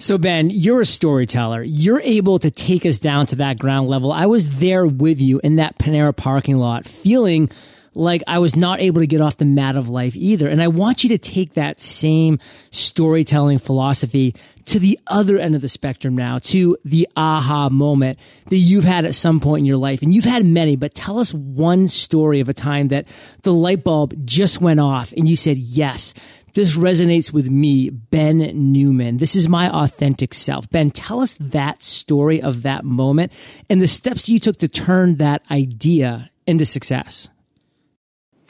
So 0.00 0.16
Ben, 0.16 0.48
you're 0.48 0.80
a 0.80 0.86
storyteller. 0.86 1.62
You're 1.62 2.00
able 2.00 2.38
to 2.38 2.50
take 2.50 2.86
us 2.86 2.98
down 2.98 3.26
to 3.26 3.36
that 3.36 3.58
ground 3.58 3.90
level. 3.90 4.10
I 4.12 4.24
was 4.24 4.56
there 4.56 4.86
with 4.86 5.20
you 5.20 5.42
in 5.44 5.56
that 5.56 5.78
Panera 5.78 6.16
parking 6.16 6.56
lot 6.56 6.88
feeling 6.88 7.50
like 7.92 8.22
I 8.26 8.38
was 8.38 8.56
not 8.56 8.80
able 8.80 9.00
to 9.00 9.06
get 9.06 9.20
off 9.20 9.36
the 9.36 9.44
mat 9.44 9.76
of 9.76 9.90
life 9.90 10.16
either. 10.16 10.48
And 10.48 10.62
I 10.62 10.68
want 10.68 11.02
you 11.02 11.10
to 11.10 11.18
take 11.18 11.52
that 11.52 11.80
same 11.80 12.38
storytelling 12.70 13.58
philosophy 13.58 14.34
to 14.66 14.78
the 14.78 14.98
other 15.06 15.38
end 15.38 15.54
of 15.54 15.60
the 15.60 15.68
spectrum 15.68 16.14
now, 16.14 16.38
to 16.38 16.78
the 16.84 17.06
aha 17.16 17.68
moment 17.68 18.18
that 18.46 18.56
you've 18.56 18.84
had 18.84 19.04
at 19.04 19.14
some 19.14 19.40
point 19.40 19.60
in 19.60 19.66
your 19.66 19.76
life. 19.76 20.00
And 20.00 20.14
you've 20.14 20.24
had 20.24 20.44
many, 20.46 20.76
but 20.76 20.94
tell 20.94 21.18
us 21.18 21.34
one 21.34 21.88
story 21.88 22.40
of 22.40 22.48
a 22.48 22.54
time 22.54 22.88
that 22.88 23.06
the 23.42 23.52
light 23.52 23.84
bulb 23.84 24.14
just 24.24 24.60
went 24.62 24.80
off 24.80 25.12
and 25.12 25.28
you 25.28 25.36
said, 25.36 25.58
yes, 25.58 26.14
this 26.54 26.76
resonates 26.76 27.32
with 27.32 27.50
me, 27.50 27.90
Ben 27.90 28.38
Newman. 28.72 29.18
This 29.18 29.36
is 29.36 29.48
my 29.48 29.70
authentic 29.70 30.34
self. 30.34 30.68
Ben, 30.70 30.90
tell 30.90 31.20
us 31.20 31.36
that 31.40 31.82
story 31.82 32.42
of 32.42 32.62
that 32.62 32.84
moment 32.84 33.32
and 33.68 33.80
the 33.80 33.86
steps 33.86 34.28
you 34.28 34.38
took 34.38 34.56
to 34.58 34.68
turn 34.68 35.16
that 35.16 35.42
idea 35.50 36.30
into 36.46 36.64
success 36.64 37.28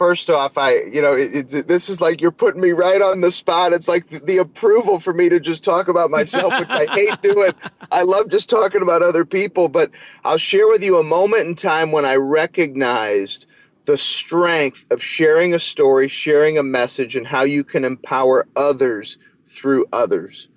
first 0.01 0.31
off, 0.31 0.57
I, 0.57 0.77
you 0.85 1.03
know, 1.03 1.13
it, 1.13 1.53
it, 1.53 1.69
this 1.69 1.91
is 1.91 2.01
like 2.01 2.23
you're 2.23 2.31
putting 2.31 2.63
me 2.63 2.71
right 2.71 3.03
on 3.03 3.21
the 3.21 3.31
spot. 3.31 3.75
It's 3.75 3.87
like 3.87 4.09
the, 4.09 4.19
the 4.21 4.39
approval 4.39 4.99
for 4.99 5.13
me 5.13 5.29
to 5.29 5.39
just 5.39 5.63
talk 5.63 5.89
about 5.89 6.11
myself, 6.11 6.59
which 6.59 6.71
I 6.71 6.87
hate 6.87 7.21
doing. 7.23 7.53
I 7.93 8.01
love 8.01 8.31
just 8.31 8.49
talking 8.49 8.81
about 8.81 9.03
other 9.03 9.27
people, 9.27 9.69
but 9.69 9.91
I'll 10.25 10.39
share 10.39 10.67
with 10.69 10.83
you 10.83 10.97
a 10.97 11.03
moment 11.03 11.49
in 11.49 11.55
time 11.55 11.93
when 11.93 12.07
I 12.07 12.15
recognized 12.15 13.45
the 13.91 13.99
strength 13.99 14.87
of 14.93 15.03
sharing 15.03 15.53
a 15.53 15.59
story, 15.59 16.07
sharing 16.07 16.57
a 16.57 16.63
message, 16.63 17.17
and 17.17 17.27
how 17.27 17.43
you 17.43 17.65
can 17.65 17.85
empower 17.85 18.47
others 18.55 19.19
through 19.47 19.85
others. 19.93 20.49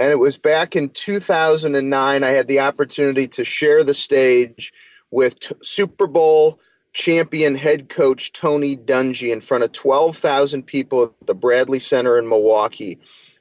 And 0.00 0.10
it 0.10 0.18
was 0.18 0.36
back 0.36 0.74
in 0.74 0.88
2009, 0.88 2.24
I 2.24 2.28
had 2.30 2.48
the 2.48 2.58
opportunity 2.58 3.28
to 3.28 3.44
share 3.44 3.84
the 3.84 3.94
stage 3.94 4.72
with 5.12 5.38
t- 5.38 5.54
Super 5.62 6.08
Bowl 6.08 6.58
champion 6.94 7.54
head 7.54 7.90
coach 7.90 8.32
Tony 8.32 8.76
Dungy 8.76 9.32
in 9.32 9.40
front 9.40 9.62
of 9.62 9.70
12,000 9.70 10.64
people 10.64 11.04
at 11.04 11.26
the 11.28 11.34
Bradley 11.34 11.78
Center 11.78 12.18
in 12.18 12.28
Milwaukee. 12.28 12.98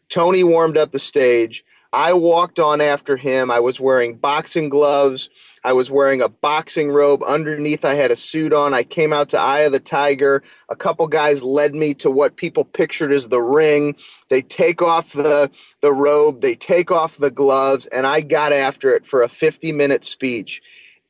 Tony 0.09 0.43
warmed 0.43 0.77
up 0.77 0.91
the 0.91 0.99
stage. 0.99 1.65
I 1.91 2.13
walked 2.13 2.59
on 2.59 2.81
after 2.81 3.17
him. 3.17 3.49
I 3.49 3.61
was 3.61 3.79
wearing 3.79 4.13
boxing 4.13 4.69
gloves. 4.69 5.27
I 5.63 5.73
was 5.73 5.89
wearing 5.89 6.21
a 6.21 6.27
boxing 6.27 6.91
robe. 6.91 7.23
Underneath, 7.23 7.85
I 7.85 7.93
had 7.93 8.11
a 8.11 8.15
suit 8.15 8.51
on. 8.51 8.73
I 8.73 8.83
came 8.83 9.13
out 9.13 9.29
to 9.29 9.39
Eye 9.39 9.61
of 9.61 9.71
the 9.71 9.79
Tiger. 9.79 10.43
A 10.69 10.75
couple 10.75 11.07
guys 11.07 11.41
led 11.41 11.73
me 11.73 11.93
to 11.95 12.11
what 12.11 12.35
people 12.35 12.65
pictured 12.65 13.11
as 13.11 13.29
the 13.29 13.41
ring. 13.41 13.95
They 14.29 14.41
take 14.41 14.81
off 14.81 15.13
the, 15.13 15.49
the 15.79 15.93
robe, 15.93 16.41
they 16.41 16.55
take 16.55 16.91
off 16.91 17.17
the 17.17 17.31
gloves, 17.31 17.85
and 17.87 18.05
I 18.05 18.21
got 18.21 18.51
after 18.51 18.93
it 18.93 19.05
for 19.05 19.21
a 19.21 19.29
50 19.29 19.71
minute 19.71 20.03
speech. 20.03 20.61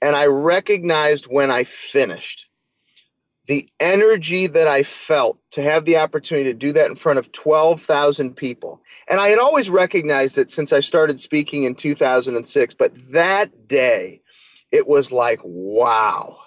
And 0.01 0.15
I 0.15 0.25
recognized 0.25 1.25
when 1.25 1.49
I 1.49 1.63
finished 1.63 2.47
the 3.47 3.67
energy 3.79 4.47
that 4.47 4.67
I 4.67 4.83
felt 4.83 5.37
to 5.51 5.61
have 5.61 5.83
the 5.85 5.97
opportunity 5.97 6.49
to 6.49 6.57
do 6.57 6.71
that 6.73 6.89
in 6.89 6.95
front 6.95 7.19
of 7.19 7.31
12,000 7.31 8.35
people. 8.35 8.81
And 9.09 9.19
I 9.19 9.29
had 9.29 9.39
always 9.39 9.69
recognized 9.69 10.37
it 10.37 10.49
since 10.49 10.71
I 10.71 10.79
started 10.79 11.19
speaking 11.19 11.63
in 11.63 11.75
2006, 11.75 12.73
but 12.75 12.93
that 13.11 13.67
day 13.67 14.21
it 14.73 14.87
was 14.87 15.13
like, 15.13 15.39
wow. 15.43 16.37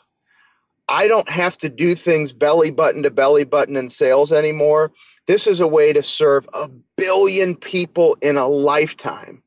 I 0.88 1.08
don't 1.08 1.28
have 1.30 1.56
to 1.58 1.68
do 1.68 1.94
things 1.94 2.32
belly 2.32 2.70
button 2.70 3.02
to 3.04 3.10
belly 3.10 3.44
button 3.44 3.76
in 3.76 3.88
sales 3.88 4.32
anymore. 4.32 4.92
This 5.26 5.46
is 5.46 5.60
a 5.60 5.66
way 5.66 5.92
to 5.92 6.02
serve 6.02 6.48
a 6.52 6.68
billion 6.96 7.56
people 7.56 8.16
in 8.20 8.36
a 8.36 8.46
lifetime 8.46 9.42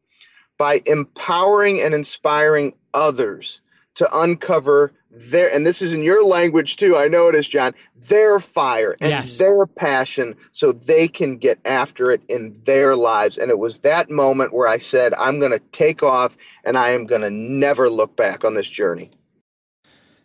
by 0.58 0.82
empowering 0.86 1.82
and 1.82 1.94
inspiring 1.94 2.74
others 2.94 3.62
to 3.96 4.18
uncover 4.18 4.94
their 5.12 5.54
and 5.54 5.66
this 5.66 5.82
is 5.82 5.92
in 5.92 6.04
your 6.04 6.24
language 6.24 6.76
too 6.76 6.96
i 6.96 7.08
know 7.08 7.28
it 7.28 7.36
is 7.36 7.48
john 7.48 7.74
their 8.08 8.40
fire 8.40 8.96
and 9.02 9.10
yes. 9.10 9.38
their 9.38 9.66
passion 9.66 10.36
so 10.52 10.72
they 10.72 11.08
can 11.08 11.38
get 11.38 11.60
after 11.66 12.12
it 12.12 12.22
in 12.28 12.60
their 12.64 12.96
lives 12.96 13.38
and 13.38 13.50
it 13.50 13.58
was 13.58 13.80
that 13.80 14.12
moment 14.12 14.54
where 14.54 14.68
i 14.68 14.78
said 14.78 15.14
i'm 15.16 15.40
going 15.40 15.52
to 15.52 15.60
take 15.72 16.04
off 16.04 16.38
and 16.64 16.78
i 16.78 16.90
am 16.92 17.06
going 17.06 17.22
to 17.22 17.30
never 17.32 17.90
look 17.90 18.16
back 18.16 18.44
on 18.46 18.54
this 18.54 18.70
journey 18.70 19.10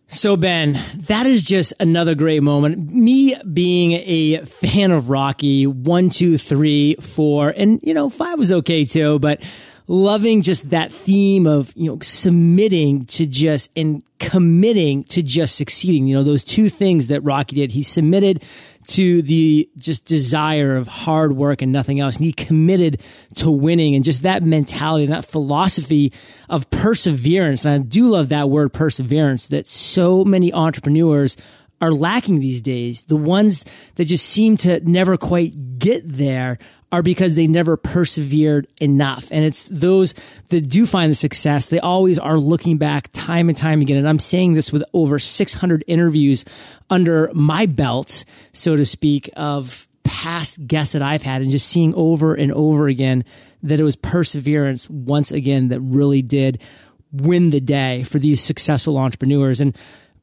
so 0.07 0.37
Ben, 0.37 0.79
that 1.09 1.27
is 1.27 1.45
just 1.45 1.73
another 1.81 2.15
great 2.15 2.43
moment. 2.43 2.91
Me 2.91 3.37
being 3.53 3.93
a 4.05 4.45
fan 4.45 4.91
of 4.91 5.09
Rocky, 5.09 5.67
one, 5.67 6.11
two, 6.11 6.37
three, 6.37 6.95
four, 6.97 7.49
and 7.49 7.81
you 7.83 7.95
know, 7.95 8.11
five 8.11 8.39
was 8.39 8.53
okay 8.53 8.85
too, 8.85 9.19
but 9.19 9.43
loving 9.87 10.43
just 10.43 10.71
that 10.71 10.93
theme 10.93 11.47
of, 11.47 11.73
you 11.77 11.91
know, 11.91 11.99
submitting 12.01 13.05
to 13.05 13.27
just 13.27 13.71
and 13.77 14.03
committing 14.19 15.05
to 15.05 15.23
just 15.23 15.57
succeeding. 15.57 16.07
You 16.07 16.17
know, 16.17 16.23
those 16.23 16.45
two 16.45 16.69
things 16.69 17.09
that 17.09 17.23
Rocky 17.23 17.57
did. 17.57 17.71
He 17.71 17.83
submitted 17.83 18.43
to 18.89 19.23
the 19.23 19.69
just 19.77 20.05
desire 20.05 20.77
of 20.77 20.89
hard 20.89 21.37
work 21.37 21.63
and 21.63 21.73
nothing 21.73 22.01
else. 22.01 22.17
And 22.17 22.27
he 22.27 22.33
committed 22.33 23.01
to 23.37 23.51
winning 23.51 23.95
and 23.95 24.05
just 24.05 24.23
that 24.23 24.43
mentality 24.43 25.05
and 25.05 25.13
that 25.13 25.25
philosophy 25.25 26.13
of 26.49 26.69
perseverance. 26.71 27.65
And 27.65 27.75
I 27.75 27.79
do 27.79 28.09
love 28.09 28.29
that 28.31 28.51
word 28.51 28.73
perseverance 28.73 29.49
that 29.49 29.67
so 29.67 30.25
many 30.25 30.53
entrepreneurs 30.53 31.37
are 31.81 31.93
lacking 31.93 32.41
these 32.41 32.61
days. 32.61 33.05
The 33.05 33.17
ones 33.17 33.65
that 33.97 34.07
just 34.07 34.27
seem 34.27 34.57
to 34.59 34.81
never 34.81 35.17
quite 35.17 35.79
get 35.79 36.03
there 36.05 36.59
are 36.95 37.03
because 37.03 37.35
they 37.35 37.49
never 37.49 37.77
persevered 37.77 38.69
enough. 38.81 39.27
And 39.33 39.45
it's 39.45 39.69
those 39.69 40.15
that 40.51 40.61
do 40.69 40.87
find 40.87 41.11
the 41.11 41.17
success. 41.17 41.69
They 41.69 41.81
always 41.81 42.21
are 42.21 42.39
looking 42.39 42.79
back 42.79 43.11
time 43.13 43.49
and 43.49 43.59
time 43.59 43.81
again. 43.81 43.97
And 43.97 44.09
I'm 44.09 44.21
saying 44.21 44.55
this 44.55 44.73
with 44.73 44.85
over 44.93 45.19
600 45.19 45.83
interviews 45.89 46.45
under 46.89 47.33
my 47.35 47.67
belt, 47.67 48.25
so 48.53 48.77
to 48.77 48.87
speak, 48.87 49.29
of 49.37 49.89
past 50.05 50.65
guests 50.69 50.93
that 50.93 51.03
I've 51.03 51.25
had 51.25 51.43
and 51.43 51.51
just 51.51 51.67
seeing 51.67 51.93
over 51.97 52.33
and 52.33 52.53
over 52.53 52.87
again 52.87 53.25
that 53.65 53.81
it 53.81 53.83
was 53.83 53.97
perseverance 53.97 54.89
once 54.89 55.33
again 55.33 55.69
that 55.69 55.81
really 55.81 56.23
did 56.23 56.63
win 57.11 57.51
the 57.51 57.61
day 57.61 58.05
for 58.05 58.21
these 58.21 58.41
successful 58.41 58.99
entrepreneurs. 58.99 59.61
And 59.61 59.77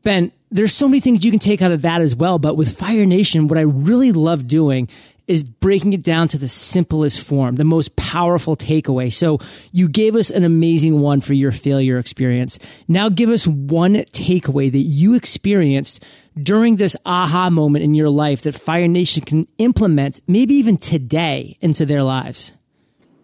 Ben, 0.03 0.31
there's 0.49 0.73
so 0.73 0.87
many 0.87 1.01
things 1.01 1.25
you 1.25 1.31
can 1.31 1.39
take 1.39 1.61
out 1.61 1.71
of 1.71 1.81
that 1.81 1.99
as 1.99 2.15
well. 2.15 2.39
But 2.39 2.55
with 2.55 2.77
Fire 2.77 3.05
Nation, 3.05 3.49
what 3.49 3.57
I 3.57 3.63
really 3.63 4.13
love 4.13 4.47
doing 4.47 4.87
is 5.31 5.43
breaking 5.43 5.93
it 5.93 6.03
down 6.03 6.27
to 6.27 6.37
the 6.37 6.47
simplest 6.47 7.21
form, 7.21 7.55
the 7.55 7.63
most 7.63 7.95
powerful 7.95 8.57
takeaway. 8.57 9.11
So 9.11 9.39
you 9.71 9.87
gave 9.87 10.15
us 10.15 10.29
an 10.29 10.43
amazing 10.43 10.99
one 10.99 11.21
for 11.21 11.33
your 11.33 11.51
failure 11.51 11.97
experience. 11.97 12.59
Now 12.87 13.07
give 13.07 13.29
us 13.29 13.47
one 13.47 13.93
takeaway 13.93 14.71
that 14.71 14.79
you 14.79 15.13
experienced 15.13 16.03
during 16.41 16.75
this 16.75 16.97
aha 17.05 17.49
moment 17.49 17.85
in 17.85 17.95
your 17.95 18.09
life 18.09 18.41
that 18.41 18.55
Fire 18.55 18.87
Nation 18.87 19.23
can 19.23 19.47
implement, 19.57 20.19
maybe 20.27 20.55
even 20.55 20.77
today, 20.77 21.57
into 21.61 21.85
their 21.85 22.03
lives. 22.03 22.53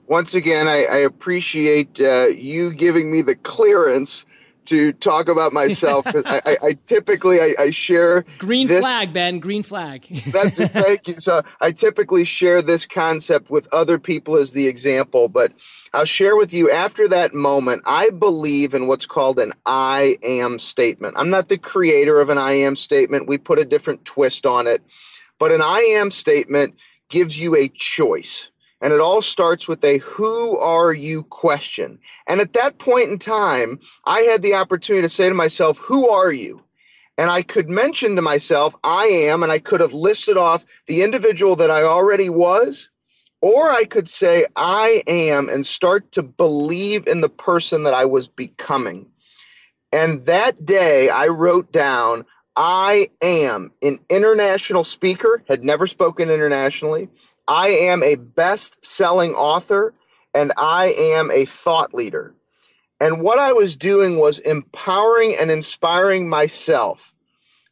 Once 0.07 0.33
again, 0.33 0.69
I, 0.69 0.85
I 0.85 0.97
appreciate 0.99 1.99
uh, 1.99 2.27
you 2.27 2.71
giving 2.71 3.11
me 3.11 3.21
the 3.21 3.35
clearance 3.35 4.25
to 4.67 4.93
talk 4.93 5.27
about 5.27 5.53
myself 5.53 6.05
because 6.05 6.25
I, 6.27 6.41
I, 6.45 6.57
I, 6.63 6.73
typically 6.85 7.41
I, 7.41 7.55
I 7.59 7.69
share 7.71 8.25
green 8.37 8.67
this, 8.67 8.85
flag, 8.85 9.13
Ben, 9.13 9.39
green 9.39 9.63
flag. 9.63 10.05
that's. 10.27 10.57
Thank 10.57 11.07
you. 11.07 11.13
So 11.13 11.41
I 11.59 11.71
typically 11.71 12.23
share 12.23 12.61
this 12.61 12.85
concept 12.85 13.49
with 13.49 13.67
other 13.73 13.97
people 13.97 14.37
as 14.37 14.51
the 14.51 14.67
example, 14.67 15.29
but 15.29 15.51
I'll 15.93 16.05
share 16.05 16.35
with 16.35 16.53
you 16.53 16.69
after 16.71 17.07
that 17.07 17.33
moment. 17.33 17.83
I 17.85 18.09
believe 18.11 18.73
in 18.73 18.87
what's 18.87 19.05
called 19.05 19.39
an 19.39 19.53
I 19.65 20.17
am 20.23 20.59
statement. 20.59 21.15
I'm 21.17 21.29
not 21.29 21.49
the 21.49 21.57
creator 21.57 22.19
of 22.19 22.29
an 22.29 22.37
I 22.37 22.53
am 22.53 22.75
statement. 22.75 23.27
We 23.27 23.37
put 23.37 23.59
a 23.59 23.65
different 23.65 24.05
twist 24.05 24.45
on 24.45 24.67
it, 24.67 24.81
but 25.39 25.51
an 25.51 25.61
I 25.61 25.79
am 25.79 26.11
statement 26.11 26.75
gives 27.09 27.39
you 27.39 27.55
a 27.55 27.69
choice. 27.69 28.49
And 28.81 28.93
it 28.93 28.99
all 28.99 29.21
starts 29.21 29.67
with 29.67 29.83
a 29.83 29.97
who 29.97 30.57
are 30.59 30.93
you 30.93 31.23
question. 31.23 31.99
And 32.27 32.39
at 32.39 32.53
that 32.53 32.77
point 32.77 33.09
in 33.09 33.17
time, 33.17 33.79
I 34.05 34.21
had 34.21 34.41
the 34.43 34.53
opportunity 34.53 35.01
to 35.01 35.09
say 35.09 35.27
to 35.29 35.35
myself, 35.35 35.77
who 35.79 36.09
are 36.09 36.31
you? 36.31 36.63
And 37.17 37.31
I 37.31 37.41
could 37.41 37.69
mention 37.69 38.15
to 38.15 38.21
myself, 38.21 38.75
I 38.83 39.05
am, 39.05 39.41
and 39.41 39.51
I 39.51 39.57
could 39.57 39.81
have 39.81 39.93
listed 39.93 40.37
off 40.37 40.63
the 40.85 41.01
individual 41.01 41.55
that 41.55 41.71
I 41.71 41.81
already 41.81 42.29
was, 42.29 42.89
or 43.41 43.71
I 43.71 43.85
could 43.85 44.07
say, 44.07 44.45
I 44.55 45.01
am, 45.07 45.49
and 45.49 45.65
start 45.65 46.11
to 46.11 46.21
believe 46.21 47.07
in 47.07 47.21
the 47.21 47.29
person 47.29 47.83
that 47.83 47.95
I 47.95 48.05
was 48.05 48.27
becoming. 48.27 49.07
And 49.91 50.25
that 50.25 50.63
day, 50.63 51.09
I 51.09 51.27
wrote 51.27 51.71
down, 51.71 52.25
I 52.55 53.07
am 53.23 53.71
an 53.81 53.99
international 54.09 54.83
speaker, 54.83 55.43
had 55.47 55.63
never 55.63 55.87
spoken 55.87 56.29
internationally. 56.29 57.09
I 57.47 57.69
am 57.69 58.03
a 58.03 58.15
best 58.15 58.83
selling 58.85 59.33
author 59.33 59.93
and 60.33 60.53
I 60.57 60.93
am 60.97 61.31
a 61.31 61.45
thought 61.45 61.93
leader. 61.93 62.33
And 62.99 63.21
what 63.21 63.39
I 63.39 63.53
was 63.53 63.75
doing 63.75 64.17
was 64.17 64.39
empowering 64.39 65.35
and 65.39 65.51
inspiring 65.51 66.27
myself 66.27 67.13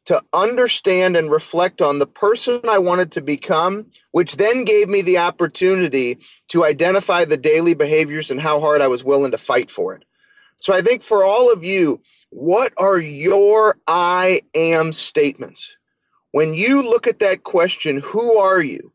to 0.05 0.21
understand 0.33 1.17
and 1.17 1.31
reflect 1.31 1.81
on 1.81 1.97
the 1.97 2.05
person 2.07 2.61
I 2.69 2.77
wanted 2.77 3.11
to 3.13 3.21
become, 3.21 3.87
which 4.11 4.35
then 4.37 4.63
gave 4.63 4.87
me 4.87 5.01
the 5.01 5.17
opportunity 5.17 6.19
to 6.49 6.63
identify 6.63 7.25
the 7.25 7.37
daily 7.37 7.73
behaviors 7.73 8.29
and 8.29 8.39
how 8.39 8.59
hard 8.59 8.81
I 8.81 8.87
was 8.87 9.03
willing 9.03 9.31
to 9.31 9.37
fight 9.37 9.71
for 9.71 9.95
it. 9.95 10.05
So 10.57 10.73
I 10.73 10.81
think 10.81 11.01
for 11.01 11.23
all 11.23 11.51
of 11.51 11.63
you, 11.63 12.01
what 12.29 12.71
are 12.77 12.99
your 12.99 13.77
I 13.87 14.41
am 14.53 14.93
statements? 14.93 15.75
When 16.31 16.53
you 16.53 16.83
look 16.83 17.07
at 17.07 17.19
that 17.19 17.43
question, 17.43 17.99
who 17.99 18.37
are 18.37 18.61
you? 18.61 18.91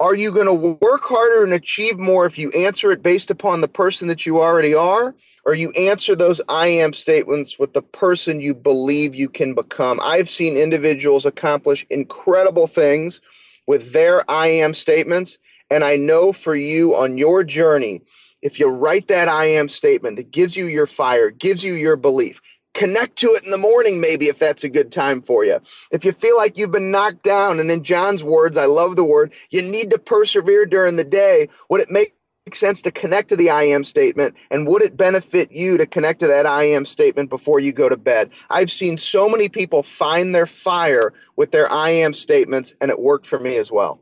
Are 0.00 0.14
you 0.14 0.30
going 0.30 0.46
to 0.46 0.54
work 0.54 1.02
harder 1.02 1.42
and 1.42 1.52
achieve 1.52 1.98
more 1.98 2.24
if 2.24 2.38
you 2.38 2.50
answer 2.50 2.92
it 2.92 3.02
based 3.02 3.32
upon 3.32 3.60
the 3.60 3.68
person 3.68 4.06
that 4.06 4.26
you 4.26 4.40
already 4.40 4.72
are? 4.72 5.12
Or 5.44 5.54
you 5.54 5.72
answer 5.72 6.14
those 6.14 6.40
I 6.48 6.68
am 6.68 6.92
statements 6.92 7.58
with 7.58 7.72
the 7.72 7.82
person 7.82 8.40
you 8.40 8.54
believe 8.54 9.16
you 9.16 9.28
can 9.28 9.54
become? 9.54 9.98
I've 10.00 10.30
seen 10.30 10.56
individuals 10.56 11.26
accomplish 11.26 11.84
incredible 11.90 12.68
things 12.68 13.20
with 13.66 13.92
their 13.92 14.28
I 14.30 14.46
am 14.46 14.72
statements. 14.72 15.36
And 15.68 15.82
I 15.82 15.96
know 15.96 16.32
for 16.32 16.54
you 16.54 16.94
on 16.94 17.18
your 17.18 17.42
journey, 17.42 18.00
if 18.40 18.60
you 18.60 18.68
write 18.68 19.08
that 19.08 19.26
I 19.26 19.46
am 19.46 19.68
statement 19.68 20.16
that 20.16 20.30
gives 20.30 20.56
you 20.56 20.66
your 20.66 20.86
fire, 20.86 21.30
gives 21.30 21.64
you 21.64 21.74
your 21.74 21.96
belief, 21.96 22.40
connect 22.78 23.16
to 23.16 23.26
it 23.34 23.44
in 23.44 23.50
the 23.50 23.58
morning, 23.58 24.00
maybe 24.00 24.26
if 24.26 24.38
that's 24.38 24.62
a 24.62 24.68
good 24.68 24.92
time 24.92 25.20
for 25.20 25.44
you. 25.44 25.60
If 25.90 26.04
you 26.04 26.12
feel 26.12 26.36
like 26.36 26.56
you've 26.56 26.70
been 26.70 26.92
knocked 26.92 27.24
down, 27.24 27.58
and 27.58 27.68
in 27.72 27.82
John's 27.82 28.22
words, 28.22 28.56
I 28.56 28.66
love 28.66 28.94
the 28.94 29.02
word, 29.02 29.32
you 29.50 29.62
need 29.62 29.90
to 29.90 29.98
persevere 29.98 30.64
during 30.64 30.94
the 30.94 31.02
day. 31.02 31.48
Would 31.68 31.80
it 31.80 31.90
make 31.90 32.14
sense 32.52 32.82
to 32.82 32.92
connect 32.92 33.30
to 33.30 33.36
the 33.36 33.50
I 33.50 33.64
am 33.64 33.82
statement? 33.82 34.36
And 34.52 34.64
would 34.68 34.82
it 34.82 34.96
benefit 34.96 35.50
you 35.50 35.76
to 35.78 35.86
connect 35.86 36.20
to 36.20 36.28
that 36.28 36.46
I 36.46 36.64
am 36.64 36.86
statement 36.86 37.30
before 37.30 37.58
you 37.58 37.72
go 37.72 37.88
to 37.88 37.96
bed? 37.96 38.30
I've 38.48 38.70
seen 38.70 38.96
so 38.96 39.28
many 39.28 39.48
people 39.48 39.82
find 39.82 40.32
their 40.32 40.46
fire 40.46 41.12
with 41.34 41.50
their 41.50 41.70
I 41.70 41.90
am 41.90 42.14
statements, 42.14 42.74
and 42.80 42.92
it 42.92 43.00
worked 43.00 43.26
for 43.26 43.40
me 43.40 43.56
as 43.56 43.72
well. 43.72 44.00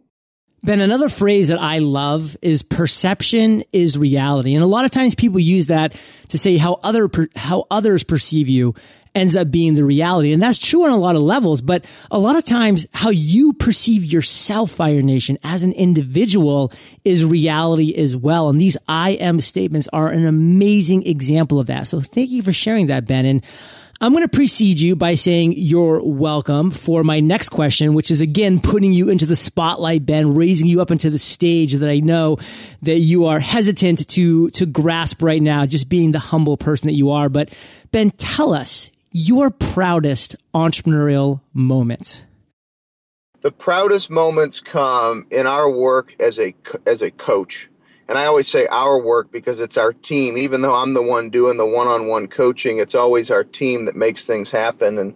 Ben, 0.63 0.81
another 0.81 1.09
phrase 1.09 1.49
that 1.49 1.61
I 1.61 1.79
love 1.79 2.37
is 2.43 2.63
perception 2.63 3.63
is 3.73 3.97
reality. 3.97 4.55
And 4.55 4.65
a 4.65 4.67
lot 4.67 4.85
of 4.85 4.91
times 4.91 5.15
people 5.15 5.39
use 5.39 5.69
that 5.69 5.95
to 6.29 6.39
say 6.39 6.57
how 6.57 6.81
other, 6.83 7.09
how 7.37 7.67
others 7.71 8.03
perceive 8.03 8.49
you 8.49 8.75
ends 9.17 9.35
up 9.35 9.51
being 9.51 9.75
the 9.75 9.85
reality. 9.85 10.33
And 10.33 10.43
that's 10.43 10.59
true 10.59 10.85
on 10.85 10.91
a 10.91 10.99
lot 10.99 11.17
of 11.17 11.23
levels, 11.23 11.63
but 11.63 11.85
a 12.11 12.19
lot 12.19 12.37
of 12.37 12.45
times 12.45 12.87
how 12.93 13.09
you 13.09 13.55
perceive 13.55 14.05
yourself, 14.05 14.71
Fire 14.71 15.01
Nation, 15.01 15.39
as 15.43 15.63
an 15.63 15.73
individual 15.73 16.71
is 17.03 17.25
reality 17.25 17.95
as 17.95 18.15
well. 18.15 18.51
And 18.51 18.61
these 18.61 18.77
I 18.87 19.13
am 19.13 19.41
statements 19.41 19.89
are 19.93 20.09
an 20.09 20.27
amazing 20.27 21.07
example 21.07 21.59
of 21.59 21.69
that. 21.69 21.87
So 21.87 22.01
thank 22.01 22.31
you 22.31 22.43
for 22.43 22.53
sharing 22.53 22.89
that, 22.89 23.07
Ben. 23.07 23.25
And 23.25 23.43
I'm 23.99 24.13
going 24.13 24.25
to 24.25 24.29
precede 24.29 24.79
you 24.79 24.95
by 24.95 25.15
saying 25.15 25.55
you're 25.57 26.03
welcome 26.03 26.71
for 26.71 27.03
my 27.03 27.21
next 27.21 27.49
question, 27.49 27.95
which 27.95 28.11
is 28.11 28.21
again 28.21 28.61
putting 28.61 28.93
you 28.93 29.09
into 29.09 29.25
the 29.25 29.35
spotlight, 29.35 30.05
Ben, 30.05 30.35
raising 30.35 30.69
you 30.69 30.83
up 30.83 30.91
into 30.91 31.09
the 31.09 31.19
stage 31.19 31.73
that 31.73 31.89
I 31.89 32.01
know 32.01 32.37
that 32.83 32.99
you 32.99 33.25
are 33.25 33.41
hesitant 33.41 34.07
to, 34.09 34.51
to 34.51 34.67
grasp 34.67 35.23
right 35.23 35.41
now, 35.41 35.65
just 35.65 35.89
being 35.89 36.13
the 36.13 36.19
humble 36.19 36.59
person 36.59 36.89
that 36.89 36.93
you 36.93 37.11
are. 37.11 37.31
But 37.31 37.55
Ben, 37.91 38.11
tell 38.11 38.53
us 38.53 38.91
your 39.13 39.51
proudest 39.51 40.37
entrepreneurial 40.55 41.41
moment. 41.55 42.23
The 43.41 43.53
proudest 43.53 44.11
moments 44.11 44.61
come 44.61 45.27
in 45.31 45.47
our 45.47 45.71
work 45.71 46.15
as 46.21 46.39
a, 46.39 46.55
as 46.85 47.01
a 47.01 47.11
coach 47.11 47.71
and 48.09 48.19
I 48.19 48.27
always 48.27 48.47
say 48.47 48.67
our 48.69 49.01
work 49.01 49.33
because 49.33 49.61
it's 49.61 49.77
our 49.77 49.93
team. 49.93 50.37
Even 50.39 50.61
though 50.61 50.75
I'm 50.75 50.95
the 50.95 51.03
one 51.03 51.29
doing 51.31 51.57
the 51.57 51.67
one 51.67 51.89
on 51.89 52.07
one 52.07 52.29
coaching, 52.29 52.79
it's 52.79 52.95
always 52.95 53.31
our 53.31 53.45
team 53.45 53.85
that 53.87 53.97
makes 53.97 54.27
things 54.27 54.51
happen. 54.51 54.99
And, 54.99 55.15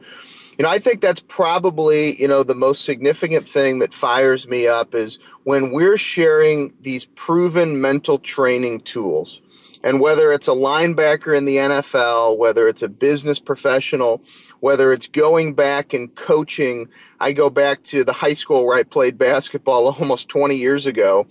you 0.58 0.64
know, 0.64 0.68
I 0.68 0.78
think 0.78 1.00
that's 1.00 1.20
probably, 1.20 2.20
you 2.20 2.26
know, 2.26 2.42
the 2.42 2.54
most 2.54 2.84
significant 2.84 3.48
thing 3.48 3.78
that 3.78 3.94
fires 3.94 4.48
me 4.48 4.66
up 4.66 4.94
is 4.94 5.18
when 5.44 5.70
we're 5.70 5.96
sharing 5.96 6.72
these 6.80 7.04
proven 7.04 7.80
mental 7.80 8.18
training 8.18 8.80
tools. 8.80 9.40
And 9.82 9.98
whether 9.98 10.30
it's 10.30 10.48
a 10.48 10.50
linebacker 10.50 11.34
in 11.34 11.46
the 11.46 11.56
NFL, 11.56 12.36
whether 12.36 12.68
it's 12.68 12.82
a 12.82 12.88
business 12.88 13.38
professional, 13.38 14.20
whether 14.58 14.92
it's 14.92 15.06
going 15.06 15.54
back 15.54 15.94
and 15.94 16.14
coaching, 16.16 16.86
I 17.18 17.32
go 17.32 17.48
back 17.48 17.82
to 17.84 18.04
the 18.04 18.12
high 18.12 18.34
school 18.34 18.66
where 18.66 18.76
I 18.76 18.82
played 18.82 19.16
basketball 19.16 19.94
almost 19.98 20.28
20 20.28 20.56
years 20.56 20.86
ago 20.86 21.26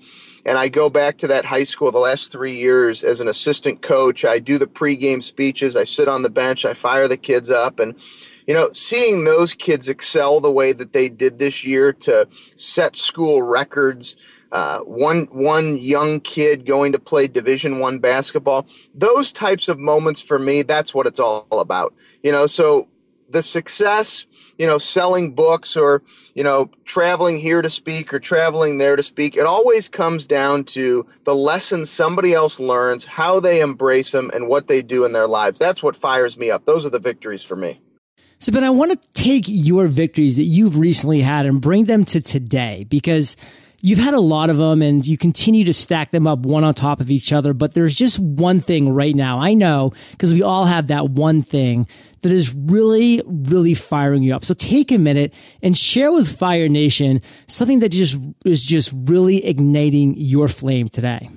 and 0.46 0.58
I 0.58 0.70
go 0.70 0.90
back 0.90 1.18
to 1.20 1.28
that 1.28 1.46
high 1.46 1.64
school 1.64 1.92
the 1.92 2.00
last 2.00 2.32
three 2.32 2.56
years 2.56 3.04
as 3.04 3.22
an 3.22 3.28
assistant 3.28 3.82
coach. 3.82 4.26
I 4.26 4.40
do 4.40 4.58
the 4.58 4.68
pregame 4.68 5.24
speeches. 5.24 5.76
I 5.76 5.84
sit 5.84 6.08
on 6.08 6.24
the 6.24 6.30
bench. 6.30 6.66
I 6.66 6.74
fire 6.74 7.08
the 7.08 7.18
kids 7.18 7.50
up. 7.50 7.80
And, 7.80 7.96
you 8.48 8.54
know, 8.54 8.70
seeing 8.74 9.26
those 9.26 9.54
kids 9.54 9.90
excel 9.90 10.40
the 10.40 10.52
way 10.52 10.74
that 10.74 10.94
they 10.94 11.10
did 11.10 11.40
this 11.40 11.64
year 11.64 11.94
to 11.94 12.28
set 12.56 12.96
school 12.96 13.42
records, 13.42 14.16
uh, 14.52 14.80
one 14.80 15.26
one 15.26 15.78
young 15.78 16.20
kid 16.22 16.66
going 16.66 16.92
to 16.94 17.00
play 17.00 17.28
Division 17.28 17.80
One 17.80 18.00
basketball. 18.00 18.66
Those 18.96 19.32
types 19.32 19.68
of 19.68 19.78
moments 19.78 20.22
for 20.22 20.40
me, 20.40 20.64
that's 20.64 20.94
what 20.94 21.06
it's 21.06 21.20
all 21.20 21.46
about. 21.52 21.94
You 22.24 22.32
know, 22.32 22.48
so 22.48 22.88
the 23.30 23.44
success 23.44 24.26
you 24.60 24.68
know, 24.68 24.78
selling 24.78 25.32
books 25.32 25.76
or, 25.76 26.04
you 26.36 26.44
know, 26.44 26.70
traveling 26.84 27.40
here 27.40 27.62
to 27.62 27.70
speak 27.70 28.14
or 28.14 28.20
traveling 28.20 28.78
there 28.78 28.98
to 28.98 29.02
speak. 29.02 29.38
It 29.38 29.46
always 29.46 29.88
comes 29.88 30.28
down 30.28 30.66
to 30.66 31.08
the 31.24 31.34
lessons 31.34 31.90
somebody 31.90 32.34
else 32.34 32.60
learns, 32.60 33.06
how 33.06 33.40
they 33.40 33.62
embrace 33.62 34.12
them, 34.12 34.30
and 34.34 34.50
what 34.50 34.68
they 34.68 34.82
do 34.82 35.06
in 35.06 35.14
their 35.14 35.28
lives. 35.28 35.60
That's 35.60 35.82
what 35.82 35.96
fires 35.96 36.38
me 36.38 36.52
up. 36.52 36.66
Those 36.66 36.86
are 36.86 36.90
the 36.90 37.00
victories 37.00 37.44
for 37.44 37.56
me. 37.56 37.82
So, 38.40 38.52
Ben, 38.52 38.66
I 38.66 38.70
want 38.70 38.92
to 38.92 39.08
take 39.14 39.46
your 39.48 39.88
victories 39.88 40.36
that 40.36 40.44
you've 40.44 40.78
recently 40.78 41.22
had 41.22 41.46
and 41.46 41.62
bring 41.62 41.86
them 41.86 42.04
to 42.06 42.22
today 42.22 42.86
because 42.90 43.38
You've 43.82 44.00
had 44.00 44.14
a 44.14 44.20
lot 44.20 44.50
of 44.50 44.58
them 44.58 44.82
and 44.82 45.06
you 45.06 45.18
continue 45.18 45.64
to 45.66 45.74
stack 45.74 46.12
them 46.12 46.28
up 46.28 46.40
one 46.40 46.64
on 46.64 46.74
top 46.74 47.00
of 47.00 47.10
each 47.10 47.32
other, 47.32 47.54
but 47.54 47.74
there's 47.74 47.96
just 47.96 48.20
one 48.20 48.60
thing 48.60 48.90
right 48.90 49.16
now. 49.16 49.40
I 49.40 49.54
know 49.54 49.94
because 50.12 50.34
we 50.34 50.44
all 50.44 50.66
have 50.66 50.88
that 50.88 51.10
one 51.10 51.42
thing 51.42 51.88
that 52.22 52.32
is 52.32 52.54
really, 52.54 53.22
really 53.26 53.74
firing 53.74 54.24
you 54.24 54.36
up. 54.36 54.44
So 54.44 54.54
take 54.54 54.92
a 54.92 54.98
minute 54.98 55.34
and 55.62 55.78
share 55.78 56.12
with 56.12 56.38
Fire 56.38 56.68
Nation 56.68 57.22
something 57.48 57.80
that 57.80 57.90
just 57.90 58.20
is 58.44 58.66
just 58.66 58.94
really 58.94 59.46
igniting 59.46 60.16
your 60.18 60.50
flame 60.50 60.90
today. 60.90 61.30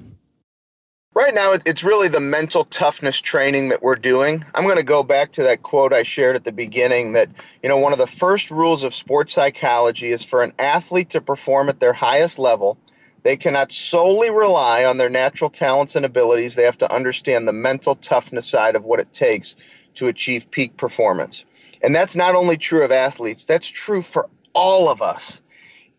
Right 1.15 1.35
now, 1.35 1.53
it's 1.53 1.85
really 1.85 2.09
the 2.09 2.21
mental 2.21 2.65
toughness 2.65 3.21
training 3.21 3.69
that 3.69 3.83
we're 3.83 3.97
doing. 3.97 4.47
I'm 4.55 4.65
going 4.65 4.79
to 4.79 4.83
go 4.83 5.03
back 5.03 5.33
to 5.33 5.43
that 5.43 5.63
quote 5.63 5.93
I 5.93 6.05
shared 6.05 6.37
at 6.37 6.45
the 6.45 6.53
beginning 6.53 7.13
that, 7.13 7.29
you 7.63 7.69
know, 7.69 7.77
one 7.77 7.93
of 7.93 7.99
the 7.99 8.07
first 8.07 8.51
rules 8.51 8.83
of 8.83 8.95
sports 8.95 9.35
psychology 9.35 10.09
is 10.11 10.25
for 10.25 10.43
an 10.43 10.55
athlete 10.59 11.11
to 11.11 11.21
perform 11.21 11.69
at 11.69 11.81
their 11.81 11.93
highest 11.93 12.39
level, 12.39 12.79
they 13.25 13.37
cannot 13.37 13.73
solely 13.73 14.31
rely 14.31 14.87
on 14.87 14.97
their 14.97 15.11
natural 15.11 15.51
talents 15.51 15.97
and 15.97 16.07
abilities. 16.07 16.55
They 16.55 16.65
have 16.65 16.79
to 16.79 16.91
understand 16.91 17.47
the 17.47 17.53
mental 17.53 17.95
toughness 17.95 18.49
side 18.49 18.75
of 18.75 18.85
what 18.85 18.99
it 18.99 19.13
takes 19.13 19.55
to 19.97 20.09
achieve 20.09 20.51
peak 20.51 20.79
performance. 20.79 21.45
And 21.83 21.95
that's 21.95 22.17
not 22.17 22.35
only 22.35 22.57
true 22.57 22.85
of 22.85 22.91
athletes, 22.91 23.45
that's 23.45 23.69
true 23.69 24.01
for 24.01 24.31
all 24.55 24.89
of 24.89 25.03
us. 25.03 25.43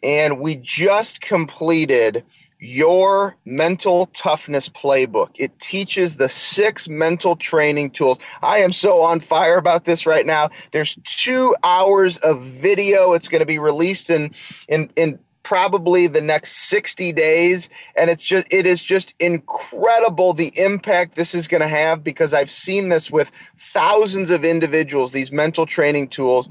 And 0.01 0.39
we 0.39 0.55
just 0.55 1.21
completed 1.21 2.23
your 2.63 3.35
mental 3.43 4.05
toughness 4.07 4.69
playbook. 4.69 5.31
It 5.35 5.59
teaches 5.59 6.15
the 6.15 6.29
six 6.29 6.87
mental 6.87 7.35
training 7.35 7.91
tools. 7.91 8.19
I 8.41 8.59
am 8.59 8.71
so 8.71 9.01
on 9.01 9.19
fire 9.19 9.57
about 9.57 9.83
this 9.83 10.05
right 10.05 10.25
now. 10.25 10.49
There's 10.71 10.97
two 11.03 11.55
hours 11.63 12.17
of 12.19 12.41
video. 12.41 13.13
It's 13.13 13.27
going 13.27 13.41
to 13.41 13.45
be 13.45 13.59
released 13.59 14.09
in 14.09 14.31
in 14.67 14.89
in 14.95 15.19
probably 15.43 16.07
the 16.07 16.21
next 16.21 16.69
60 16.69 17.11
days 17.11 17.69
and 17.97 18.09
it's 18.09 18.23
just 18.23 18.47
it 18.49 18.65
is 18.65 18.81
just 18.81 19.13
incredible 19.19 20.31
the 20.31 20.57
impact 20.57 21.15
this 21.15 21.35
is 21.35 21.49
going 21.49 21.59
to 21.59 21.67
have 21.67 22.01
because 22.01 22.33
I've 22.33 22.49
seen 22.49 22.87
this 22.87 23.11
with 23.11 23.29
thousands 23.57 24.29
of 24.29 24.45
individuals 24.45 25.11
these 25.11 25.33
mental 25.33 25.65
training 25.65 26.07
tools 26.07 26.47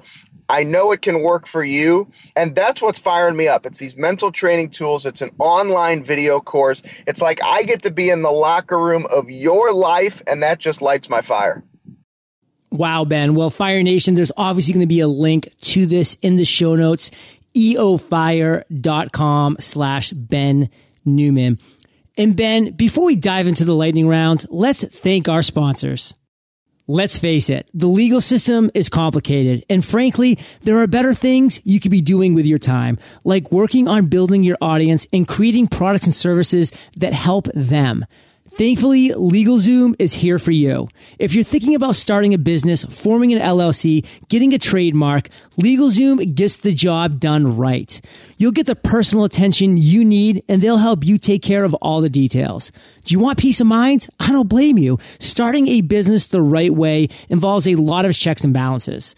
I 0.52 0.62
know 0.64 0.92
it 0.92 1.00
can 1.00 1.22
work 1.22 1.46
for 1.46 1.64
you. 1.64 2.06
And 2.36 2.54
that's 2.54 2.82
what's 2.82 2.98
firing 2.98 3.36
me 3.36 3.48
up. 3.48 3.64
It's 3.64 3.78
these 3.78 3.96
mental 3.96 4.30
training 4.30 4.68
tools. 4.70 5.06
It's 5.06 5.22
an 5.22 5.30
online 5.38 6.04
video 6.04 6.40
course. 6.40 6.82
It's 7.06 7.22
like 7.22 7.42
I 7.42 7.62
get 7.62 7.82
to 7.84 7.90
be 7.90 8.10
in 8.10 8.20
the 8.20 8.30
locker 8.30 8.78
room 8.78 9.06
of 9.10 9.30
your 9.30 9.72
life, 9.72 10.22
and 10.26 10.42
that 10.42 10.58
just 10.58 10.82
lights 10.82 11.08
my 11.08 11.22
fire. 11.22 11.64
Wow, 12.70 13.06
Ben. 13.06 13.34
Well, 13.34 13.48
Fire 13.50 13.82
Nation, 13.82 14.14
there's 14.14 14.32
obviously 14.36 14.74
going 14.74 14.86
to 14.86 14.94
be 14.94 15.00
a 15.00 15.08
link 15.08 15.54
to 15.62 15.86
this 15.86 16.18
in 16.20 16.36
the 16.36 16.44
show 16.44 16.76
notes, 16.76 17.10
eofire.com 17.56 18.66
slash 19.58 20.10
Ben 20.12 20.68
Newman. 21.04 21.58
And 22.18 22.36
Ben, 22.36 22.72
before 22.72 23.06
we 23.06 23.16
dive 23.16 23.46
into 23.46 23.64
the 23.64 23.74
lightning 23.74 24.06
round, 24.06 24.44
let's 24.50 24.84
thank 24.84 25.28
our 25.28 25.42
sponsors. 25.42 26.14
Let's 26.92 27.18
face 27.18 27.48
it, 27.48 27.66
the 27.72 27.86
legal 27.86 28.20
system 28.20 28.70
is 28.74 28.90
complicated. 28.90 29.64
And 29.70 29.82
frankly, 29.82 30.38
there 30.60 30.76
are 30.82 30.86
better 30.86 31.14
things 31.14 31.58
you 31.64 31.80
could 31.80 31.90
be 31.90 32.02
doing 32.02 32.34
with 32.34 32.44
your 32.44 32.58
time, 32.58 32.98
like 33.24 33.50
working 33.50 33.88
on 33.88 34.08
building 34.08 34.42
your 34.42 34.58
audience 34.60 35.06
and 35.10 35.26
creating 35.26 35.68
products 35.68 36.04
and 36.04 36.12
services 36.12 36.70
that 36.98 37.14
help 37.14 37.48
them. 37.54 38.04
Thankfully, 38.54 39.08
LegalZoom 39.08 39.96
is 39.98 40.12
here 40.12 40.38
for 40.38 40.50
you. 40.50 40.86
If 41.18 41.34
you're 41.34 41.42
thinking 41.42 41.74
about 41.74 41.94
starting 41.94 42.34
a 42.34 42.38
business, 42.38 42.84
forming 42.84 43.32
an 43.32 43.40
LLC, 43.40 44.04
getting 44.28 44.52
a 44.52 44.58
trademark, 44.58 45.30
LegalZoom 45.58 46.34
gets 46.34 46.56
the 46.56 46.74
job 46.74 47.18
done 47.18 47.56
right. 47.56 47.98
You'll 48.36 48.52
get 48.52 48.66
the 48.66 48.76
personal 48.76 49.24
attention 49.24 49.78
you 49.78 50.04
need 50.04 50.44
and 50.50 50.60
they'll 50.60 50.76
help 50.76 51.02
you 51.02 51.16
take 51.16 51.40
care 51.42 51.64
of 51.64 51.72
all 51.74 52.02
the 52.02 52.10
details. 52.10 52.72
Do 53.06 53.14
you 53.14 53.20
want 53.20 53.38
peace 53.38 53.58
of 53.58 53.68
mind? 53.68 54.08
I 54.20 54.30
don't 54.30 54.50
blame 54.50 54.76
you. 54.76 54.98
Starting 55.18 55.68
a 55.68 55.80
business 55.80 56.26
the 56.26 56.42
right 56.42 56.74
way 56.74 57.08
involves 57.30 57.66
a 57.66 57.76
lot 57.76 58.04
of 58.04 58.14
checks 58.14 58.44
and 58.44 58.52
balances. 58.52 59.14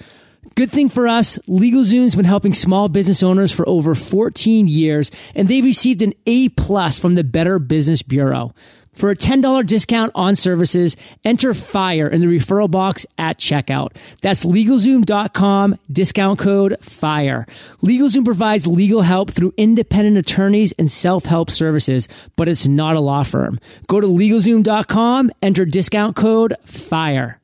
Good 0.54 0.70
thing 0.70 0.88
for 0.88 1.08
us, 1.08 1.38
LegalZoom's 1.48 2.14
been 2.14 2.24
helping 2.24 2.54
small 2.54 2.88
business 2.88 3.24
owners 3.24 3.50
for 3.50 3.68
over 3.68 3.96
14 3.96 4.68
years 4.68 5.10
and 5.34 5.48
they've 5.48 5.64
received 5.64 6.02
an 6.02 6.12
A 6.26 6.50
plus 6.50 7.00
from 7.00 7.16
the 7.16 7.24
Better 7.24 7.58
Business 7.58 8.02
Bureau. 8.02 8.54
For 8.94 9.10
a 9.10 9.16
$10 9.16 9.66
discount 9.66 10.12
on 10.14 10.36
services, 10.36 10.96
enter 11.24 11.52
FIRE 11.52 12.08
in 12.08 12.20
the 12.20 12.26
referral 12.26 12.70
box 12.70 13.04
at 13.18 13.38
checkout. 13.38 13.96
That's 14.22 14.44
LegalZoom.com, 14.44 15.78
discount 15.90 16.38
code 16.38 16.76
FIRE. 16.80 17.46
LegalZoom 17.82 18.24
provides 18.24 18.66
legal 18.66 19.02
help 19.02 19.30
through 19.30 19.52
independent 19.56 20.16
attorneys 20.16 20.72
and 20.78 20.90
self-help 20.90 21.50
services, 21.50 22.08
but 22.36 22.48
it's 22.48 22.66
not 22.66 22.96
a 22.96 23.00
law 23.00 23.24
firm. 23.24 23.58
Go 23.88 24.00
to 24.00 24.06
LegalZoom.com, 24.06 25.30
enter 25.42 25.64
discount 25.64 26.16
code 26.16 26.54
FIRE. 26.64 27.40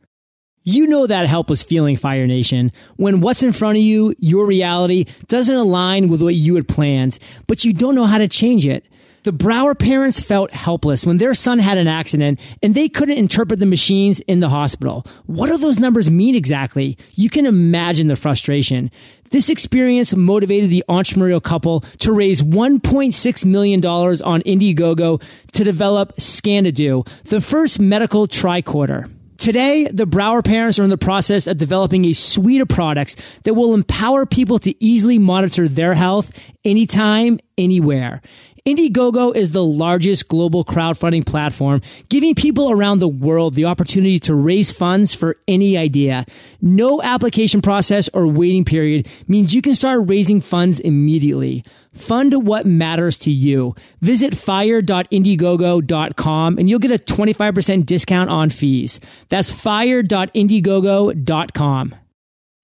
You 0.62 0.86
know 0.86 1.06
that 1.06 1.26
helpless 1.26 1.62
feeling, 1.62 1.96
Fire 1.96 2.26
Nation, 2.26 2.70
when 2.96 3.22
what's 3.22 3.42
in 3.42 3.52
front 3.52 3.78
of 3.78 3.82
you, 3.82 4.14
your 4.18 4.44
reality, 4.44 5.06
doesn't 5.26 5.54
align 5.54 6.08
with 6.08 6.20
what 6.20 6.34
you 6.34 6.54
had 6.54 6.68
planned, 6.68 7.18
but 7.46 7.64
you 7.64 7.72
don't 7.72 7.94
know 7.94 8.06
how 8.06 8.18
to 8.18 8.28
change 8.28 8.66
it. 8.66 8.84
The 9.22 9.32
Brouwer 9.32 9.74
parents 9.74 10.18
felt 10.18 10.50
helpless 10.50 11.04
when 11.04 11.18
their 11.18 11.34
son 11.34 11.58
had 11.58 11.76
an 11.76 11.86
accident 11.86 12.40
and 12.62 12.74
they 12.74 12.88
couldn't 12.88 13.18
interpret 13.18 13.60
the 13.60 13.66
machines 13.66 14.20
in 14.20 14.40
the 14.40 14.48
hospital. 14.48 15.06
What 15.26 15.48
do 15.48 15.58
those 15.58 15.78
numbers 15.78 16.10
mean 16.10 16.34
exactly? 16.34 16.96
You 17.16 17.28
can 17.28 17.44
imagine 17.44 18.06
the 18.06 18.16
frustration. 18.16 18.90
This 19.30 19.50
experience 19.50 20.14
motivated 20.14 20.70
the 20.70 20.84
entrepreneurial 20.88 21.42
couple 21.42 21.80
to 21.98 22.12
raise 22.12 22.40
$1.6 22.40 23.44
million 23.44 23.84
on 23.84 24.40
Indiegogo 24.42 25.22
to 25.52 25.64
develop 25.64 26.16
Scanadu, 26.16 27.06
the 27.24 27.42
first 27.42 27.78
medical 27.78 28.26
tricorder. 28.26 29.10
Today, 29.40 29.88
the 29.90 30.04
Brouwer 30.04 30.42
parents 30.42 30.78
are 30.78 30.84
in 30.84 30.90
the 30.90 30.98
process 30.98 31.46
of 31.46 31.56
developing 31.56 32.04
a 32.04 32.12
suite 32.12 32.60
of 32.60 32.68
products 32.68 33.16
that 33.44 33.54
will 33.54 33.72
empower 33.72 34.26
people 34.26 34.58
to 34.58 34.84
easily 34.84 35.18
monitor 35.18 35.66
their 35.66 35.94
health 35.94 36.30
anytime, 36.62 37.40
anywhere. 37.56 38.20
Indiegogo 38.66 39.34
is 39.34 39.52
the 39.52 39.64
largest 39.64 40.28
global 40.28 40.62
crowdfunding 40.64 41.24
platform, 41.24 41.80
giving 42.08 42.34
people 42.34 42.70
around 42.70 42.98
the 42.98 43.08
world 43.08 43.54
the 43.54 43.64
opportunity 43.64 44.18
to 44.20 44.34
raise 44.34 44.70
funds 44.72 45.14
for 45.14 45.38
any 45.48 45.78
idea. 45.78 46.26
No 46.60 47.00
application 47.02 47.62
process 47.62 48.08
or 48.12 48.26
waiting 48.26 48.64
period 48.64 49.08
means 49.28 49.54
you 49.54 49.62
can 49.62 49.74
start 49.74 50.08
raising 50.08 50.40
funds 50.40 50.80
immediately. 50.80 51.64
Fund 51.92 52.46
what 52.46 52.66
matters 52.66 53.18
to 53.18 53.30
you. 53.30 53.74
Visit 54.00 54.36
fire.indiegogo.com 54.36 56.58
and 56.58 56.68
you'll 56.68 56.78
get 56.78 56.92
a 56.92 56.98
25% 56.98 57.86
discount 57.86 58.30
on 58.30 58.50
fees. 58.50 59.00
That's 59.28 59.50
fire.indiegogo.com. 59.50 61.94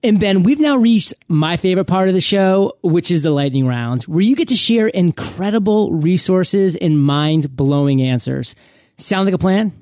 And 0.07 0.21
Ben, 0.21 0.45
we've 0.45 0.61
now 0.61 0.77
reached 0.77 1.14
my 1.27 1.57
favorite 1.57 1.87
part 1.87 2.07
of 2.07 2.14
the 2.14 2.21
show, 2.21 2.79
which 2.83 3.11
is 3.11 3.25
the 3.25 3.33
lightning 3.33 3.66
round, 3.66 4.05
where 4.05 4.21
you 4.21 4.37
get 4.37 4.47
to 4.49 4.55
share 4.55 4.87
incredible 4.87 5.90
resources 5.90 6.77
and 6.77 7.03
mind 7.03 7.57
blowing 7.57 8.01
answers. 8.01 8.55
Sound 8.99 9.25
like 9.25 9.35
a 9.35 9.38
plan? 9.38 9.73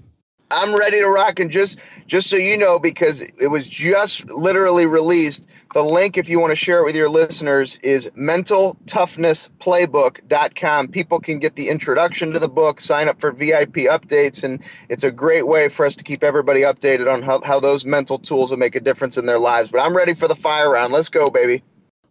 I'm 0.50 0.74
ready 0.78 1.00
to 1.00 1.08
rock. 1.08 1.40
And 1.40 1.50
just 1.50 1.76
just 2.06 2.30
so 2.30 2.36
you 2.36 2.56
know, 2.56 2.78
because 2.78 3.20
it 3.20 3.50
was 3.50 3.68
just 3.68 4.24
literally 4.30 4.86
released, 4.86 5.46
the 5.74 5.82
link, 5.82 6.16
if 6.16 6.28
you 6.28 6.38
want 6.38 6.52
to 6.52 6.56
share 6.56 6.78
it 6.78 6.84
with 6.84 6.94
your 6.94 7.08
listeners, 7.08 7.80
is 7.82 8.08
mentaltoughnessplaybook.com. 8.16 10.88
People 10.88 11.18
can 11.18 11.40
get 11.40 11.56
the 11.56 11.68
introduction 11.68 12.30
to 12.32 12.38
the 12.38 12.48
book, 12.48 12.80
sign 12.80 13.08
up 13.08 13.18
for 13.20 13.32
VIP 13.32 13.88
updates, 13.90 14.44
and 14.44 14.62
it's 14.88 15.02
a 15.02 15.10
great 15.10 15.48
way 15.48 15.68
for 15.68 15.84
us 15.84 15.96
to 15.96 16.04
keep 16.04 16.22
everybody 16.22 16.60
updated 16.60 17.12
on 17.12 17.22
how, 17.22 17.40
how 17.42 17.58
those 17.58 17.84
mental 17.84 18.20
tools 18.20 18.50
will 18.50 18.56
make 18.56 18.76
a 18.76 18.80
difference 18.80 19.18
in 19.18 19.26
their 19.26 19.40
lives. 19.40 19.72
But 19.72 19.80
I'm 19.80 19.96
ready 19.96 20.14
for 20.14 20.28
the 20.28 20.36
fire 20.36 20.70
round. 20.70 20.92
Let's 20.92 21.08
go, 21.08 21.28
baby. 21.28 21.64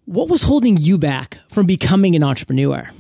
What 0.06 0.28
was 0.28 0.44
holding 0.44 0.76
you 0.76 0.98
back 0.98 1.40
from 1.48 1.66
becoming 1.66 2.18
an 2.18 2.24
entrepreneur? 2.24 2.92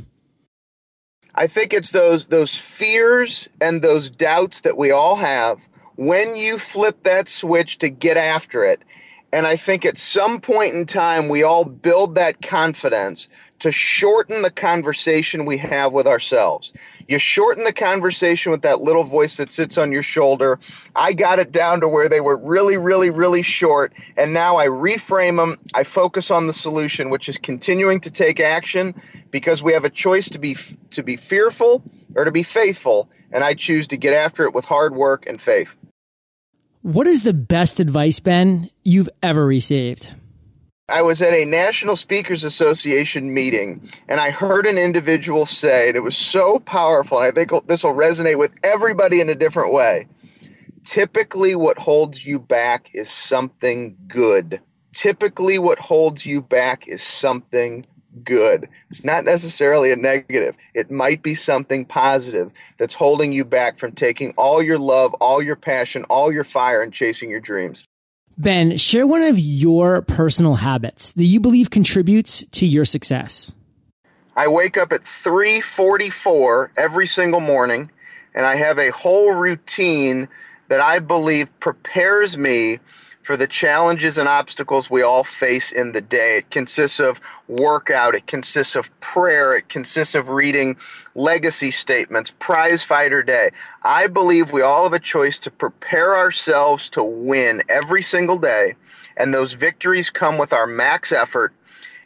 I 1.36 1.48
think 1.48 1.74
it's 1.74 1.92
those 1.92 2.28
those 2.28 2.56
fears 2.56 3.50
and 3.60 3.82
those 3.82 4.10
doubts 4.10 4.62
that 4.62 4.78
we 4.78 4.92
all 4.92 5.18
have 5.18 5.60
when 5.96 6.38
you 6.38 6.58
flip 6.58 7.04
that 7.04 7.28
switch 7.28 7.80
to 7.80 7.90
get 7.90 8.16
after 8.16 8.64
it 8.64 8.82
and 9.34 9.48
I 9.48 9.56
think 9.56 9.84
at 9.84 9.98
some 9.98 10.40
point 10.40 10.76
in 10.76 10.86
time, 10.86 11.28
we 11.28 11.42
all 11.42 11.66
build 11.66 12.14
that 12.16 12.44
confidence 12.44 13.28
to 13.60 13.72
shorten 13.72 14.44
the 14.44 14.52
conversation 14.52 15.46
we 15.46 15.58
have 15.58 15.92
with 15.92 16.06
ourselves. 16.06 16.72
You 17.08 17.18
shorten 17.18 17.64
the 17.64 17.74
conversation 17.74 18.52
with 18.52 18.62
that 18.62 18.82
little 18.82 19.04
voice 19.04 19.38
that 19.38 19.52
sits 19.52 19.76
on 19.76 19.92
your 19.92 20.04
shoulder. 20.04 20.60
I 20.96 21.14
got 21.14 21.40
it 21.40 21.52
down 21.52 21.82
to 21.82 21.88
where 21.88 22.08
they 22.08 22.22
were 22.22 22.38
really, 22.38 22.78
really, 22.78 23.10
really 23.10 23.42
short. 23.42 23.92
And 24.18 24.34
now 24.34 24.58
I 24.58 24.68
reframe 24.68 25.38
them. 25.38 25.58
I 25.74 25.84
focus 25.84 26.30
on 26.30 26.46
the 26.46 26.54
solution, 26.54 27.10
which 27.10 27.28
is 27.28 27.40
continuing 27.40 28.02
to 28.02 28.12
take 28.12 28.40
action 28.40 28.94
because 29.32 29.64
we 29.64 29.74
have 29.74 29.84
a 29.84 29.90
choice 29.90 30.30
to 30.30 30.38
be, 30.38 30.56
to 30.92 31.02
be 31.02 31.16
fearful 31.16 31.82
or 32.16 32.24
to 32.24 32.32
be 32.32 32.44
faithful. 32.44 33.10
And 33.32 33.44
I 33.44 33.56
choose 33.56 33.88
to 33.88 33.98
get 33.98 34.14
after 34.14 34.44
it 34.44 34.54
with 34.54 34.66
hard 34.66 34.94
work 34.96 35.26
and 35.28 35.42
faith. 35.42 35.76
What 36.84 37.08
is 37.08 37.24
the 37.24 37.34
best 37.34 37.80
advice, 37.80 38.20
Ben, 38.20 38.70
you've 38.84 39.08
ever 39.24 39.46
received? 39.46 40.14
I 40.90 41.02
was 41.02 41.22
at 41.22 41.32
a 41.32 41.46
National 41.46 41.96
Speakers 41.96 42.44
Association 42.44 43.34
meeting 43.34 43.90
and 44.10 44.20
I 44.20 44.32
heard 44.32 44.68
an 44.68 44.78
individual 44.78 45.46
say, 45.46 45.88
and 45.88 45.96
it 45.96 46.02
was 46.02 46.18
so 46.18 46.60
powerful, 46.60 47.20
and 47.20 47.28
I 47.28 47.32
think 47.32 47.52
this 47.68 47.86
will 47.86 47.94
resonate 47.94 48.38
with 48.38 48.54
everybody 48.66 49.22
in 49.22 49.30
a 49.30 49.34
different 49.34 49.72
way. 49.72 50.10
Typically, 50.84 51.56
what 51.56 51.78
holds 51.78 52.26
you 52.26 52.38
back 52.38 52.90
is 52.94 53.10
something 53.10 53.96
good. 54.10 54.60
Typically, 54.92 55.60
what 55.60 55.80
holds 55.80 56.26
you 56.26 56.42
back 56.42 56.86
is 56.90 57.02
something 57.02 57.86
good. 58.24 58.70
It's 58.90 59.04
not 59.04 59.26
necessarily 59.26 59.92
a 59.92 59.96
negative. 59.96 60.56
It 60.74 60.92
might 60.92 61.24
be 61.24 61.36
something 61.36 61.86
positive 61.86 62.52
that's 62.78 62.94
holding 62.94 63.32
you 63.32 63.46
back 63.46 63.80
from 63.80 63.94
taking 63.94 64.34
all 64.38 64.62
your 64.62 64.78
love, 64.78 65.14
all 65.16 65.42
your 65.42 65.56
passion, 65.56 66.04
all 66.06 66.32
your 66.32 66.44
fire 66.44 66.82
and 66.82 66.94
chasing 66.94 67.30
your 67.30 67.40
dreams. 67.40 67.86
Ben, 68.38 68.78
share 68.78 69.06
one 69.06 69.24
of 69.24 69.38
your 69.38 70.02
personal 70.02 70.56
habits 70.56 71.12
that 71.14 71.26
you 71.26 71.40
believe 71.40 71.70
contributes 71.70 72.44
to 72.52 72.66
your 72.66 72.86
success. 72.86 73.54
I 74.36 74.48
wake 74.48 74.78
up 74.78 74.92
at 74.92 75.04
3:44 75.04 76.72
every 76.76 77.06
single 77.06 77.40
morning 77.40 77.92
and 78.34 78.46
I 78.46 78.56
have 78.56 78.80
a 78.80 78.90
whole 78.90 79.34
routine 79.34 80.28
that 80.70 80.80
I 80.80 81.00
believe 81.00 81.58
prepares 81.60 82.38
me 82.38 82.80
for 83.24 83.38
the 83.38 83.48
challenges 83.48 84.18
and 84.18 84.28
obstacles 84.28 84.90
we 84.90 85.02
all 85.02 85.24
face 85.24 85.72
in 85.72 85.94
the 85.94 86.02
day. 86.02 86.38
It 86.38 86.52
consists 86.52 87.00
of 87.00 87.20
workout, 87.48 88.16
it 88.16 88.28
consists 88.28 88.76
of 88.76 88.98
prayer, 89.00 89.56
it 89.56 89.70
consists 89.70 90.14
of 90.14 90.30
reading 90.30 90.76
legacy 91.16 91.72
statements, 91.72 92.34
prize 92.40 92.84
fighter 92.84 93.24
day. 93.24 93.52
I 93.84 94.08
believe 94.08 94.52
we 94.52 94.62
all 94.62 94.84
have 94.84 94.94
a 94.94 95.00
choice 95.00 95.40
to 95.40 95.52
prepare 95.52 96.16
ourselves 96.16 96.90
to 96.92 97.04
win 97.04 97.64
every 97.70 98.04
single 98.04 98.38
day, 98.38 98.76
and 99.16 99.34
those 99.34 99.54
victories 99.54 100.10
come 100.10 100.38
with 100.38 100.52
our 100.52 100.68
max 100.68 101.12
effort. 101.12 101.54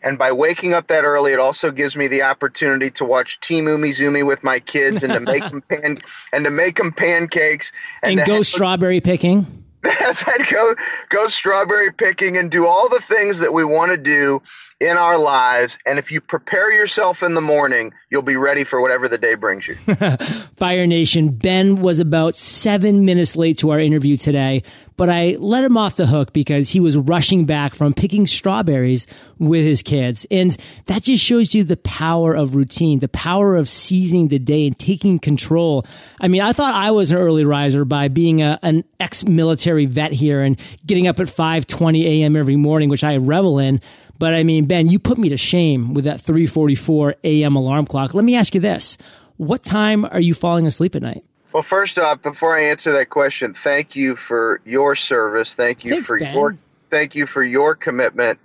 And 0.04 0.20
by 0.20 0.32
waking 0.32 0.76
up 0.76 0.88
that 0.88 1.04
early, 1.04 1.34
it 1.34 1.40
also 1.40 1.72
gives 1.72 1.96
me 1.96 2.08
the 2.08 2.22
opportunity 2.22 2.92
to 2.92 3.04
watch 3.04 3.40
Team 3.40 3.68
Umi 3.68 3.90
Umizoomi 3.90 4.26
with 4.26 4.44
my 4.44 4.60
kids 4.60 5.02
and 5.02 5.12
to 5.12 5.20
make 5.20 5.42
them 5.50 5.64
pan 5.64 5.98
and 6.32 6.46
to 6.46 6.52
make 6.52 6.78
them 6.78 6.92
pancakes 6.92 7.72
and, 8.04 8.20
and 8.20 8.28
go 8.28 8.44
strawberry 8.44 9.02
picking 9.02 9.66
That's 9.82 10.26
right. 10.26 10.42
Go 10.50 10.76
go 11.10 11.28
strawberry 11.28 11.92
picking 11.92 12.38
and 12.38 12.50
do 12.50 12.66
all 12.66 12.90
the 12.90 13.00
things 13.00 13.40
that 13.40 13.54
we 13.54 13.64
want 13.64 13.92
to 13.92 13.98
do 13.98 14.42
in 14.80 14.96
our 14.96 15.18
lives. 15.18 15.80
And 15.86 15.98
if 15.98 16.12
you 16.12 16.22
prepare 16.22 16.72
yourself 16.72 17.24
in 17.24 17.34
the 17.34 17.42
morning, 17.42 17.94
you'll 18.12 18.22
be 18.22 18.36
ready 18.36 18.64
for 18.64 18.80
whatever 18.80 19.08
the 19.08 19.18
day 19.18 19.34
brings 19.34 19.68
you. 19.68 19.76
Fire 20.56 20.86
Nation, 20.86 21.30
Ben 21.30 21.78
was 21.78 22.00
about 22.00 22.36
seven 22.36 23.04
minutes 23.04 23.36
late 23.36 23.58
to 23.60 23.72
our 23.72 23.80
interview 23.80 24.16
today, 24.16 24.62
but 24.96 25.10
I 25.10 25.36
let 25.40 25.64
him 25.64 25.78
off 25.78 25.96
the 25.96 26.06
hook 26.06 26.32
because 26.32 26.70
he 26.70 26.80
was 26.80 26.96
rushing 26.96 27.46
back 27.46 27.74
from 27.74 27.94
picking 27.94 28.28
strawberries 28.28 29.08
with 29.40 29.64
his 29.64 29.82
kids. 29.82 30.28
And 30.30 30.56
that 30.86 31.04
just 31.04 31.24
shows 31.24 31.56
you 31.56 31.64
the 31.64 31.78
power 31.78 32.36
of 32.36 32.56
routine, 32.56 33.00
the 33.00 33.08
power 33.08 33.56
of 33.56 33.68
seizing 33.68 34.28
the 34.28 34.40
day 34.40 34.68
and 34.68 34.78
taking 34.78 35.18
control. 35.18 35.86
I 36.22 36.28
mean, 36.28 36.42
I 36.42 36.54
thought 36.54 36.76
I 36.76 36.92
was 36.92 37.12
an 37.12 37.18
early 37.18 37.46
riser 37.46 37.84
by 37.84 38.10
being 38.10 38.44
a, 38.44 38.60
an 38.62 38.84
ex-military 39.00 39.88
vet 39.88 40.12
here 40.12 40.44
and 40.44 40.60
getting 40.86 41.08
up 41.08 41.20
at 41.20 41.28
5.20 41.28 42.04
a.m. 42.04 42.36
every 42.36 42.56
morning, 42.56 42.90
which 42.90 43.04
I 43.04 43.18
revel 43.18 43.58
in. 43.58 43.82
But 44.20 44.34
I 44.34 44.44
mean, 44.44 44.66
Ben, 44.66 44.88
you 44.90 45.00
put 45.00 45.18
me 45.18 45.30
to 45.30 45.38
shame 45.38 45.94
with 45.94 46.06
that 46.06 46.20
3:44 46.20 47.16
a.m. 47.24 47.56
alarm 47.56 47.86
clock. 47.86 48.14
Let 48.14 48.24
me 48.24 48.36
ask 48.36 48.56
you 48.56 48.62
this: 48.62 48.98
What 49.38 49.64
time 49.64 50.06
are 50.06 50.22
you 50.22 50.34
falling 50.34 50.66
asleep 50.66 50.96
at 50.96 51.02
night? 51.02 51.24
Well, 51.54 51.64
first 51.64 51.98
off, 51.98 52.22
before 52.22 52.58
I 52.58 52.64
answer 52.64 52.92
that 52.92 53.10
question, 53.10 53.54
thank 53.54 53.96
you 53.96 54.16
for 54.16 54.62
your 54.66 54.96
service. 54.96 55.56
Thank 55.56 55.84
you 55.84 55.92
Thanks, 55.92 56.08
for 56.08 56.20
ben. 56.20 56.36
your 56.36 56.58
thank 56.90 57.16
you 57.16 57.26
for 57.26 57.44
your 57.44 57.76
commitment. 57.76 58.40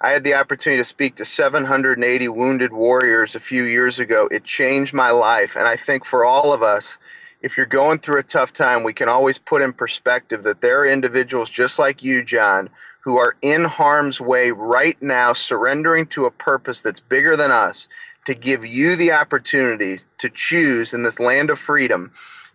I 0.00 0.10
had 0.10 0.24
the 0.24 0.34
opportunity 0.34 0.80
to 0.80 0.84
speak 0.84 1.14
to 1.16 1.24
780 1.24 2.28
wounded 2.28 2.72
warriors 2.72 3.34
a 3.34 3.40
few 3.40 3.64
years 3.64 3.98
ago. 3.98 4.28
It 4.30 4.44
changed 4.44 4.92
my 4.92 5.10
life, 5.10 5.56
and 5.56 5.66
I 5.66 5.76
think 5.76 6.04
for 6.04 6.24
all 6.24 6.52
of 6.52 6.62
us, 6.62 6.98
if 7.40 7.56
you're 7.56 7.66
going 7.66 7.98
through 7.98 8.18
a 8.18 8.22
tough 8.22 8.52
time, 8.52 8.82
we 8.82 8.92
can 8.92 9.08
always 9.08 9.38
put 9.38 9.62
in 9.62 9.72
perspective 9.72 10.42
that 10.44 10.60
there 10.60 10.80
are 10.80 10.86
individuals 10.86 11.50
just 11.50 11.78
like 11.78 12.02
you, 12.02 12.22
John, 12.24 12.68
who 13.04 13.18
are 13.18 13.36
in 13.42 13.64
harm's 13.64 14.20
way 14.20 14.50
right 14.50 15.00
now, 15.02 15.34
surrendering 15.34 16.06
to 16.06 16.24
a 16.24 16.30
purpose 16.30 16.80
that's 16.80 17.00
bigger 17.00 17.36
than 17.36 17.50
us, 17.50 17.86
to 18.24 18.34
give 18.34 18.64
you 18.64 18.96
the 18.96 19.12
opportunity 19.12 20.00
to 20.18 20.30
choose 20.30 20.94
in 20.94 21.02
this 21.02 21.20
land 21.20 21.50
of 21.50 21.58
freedom 21.58 22.10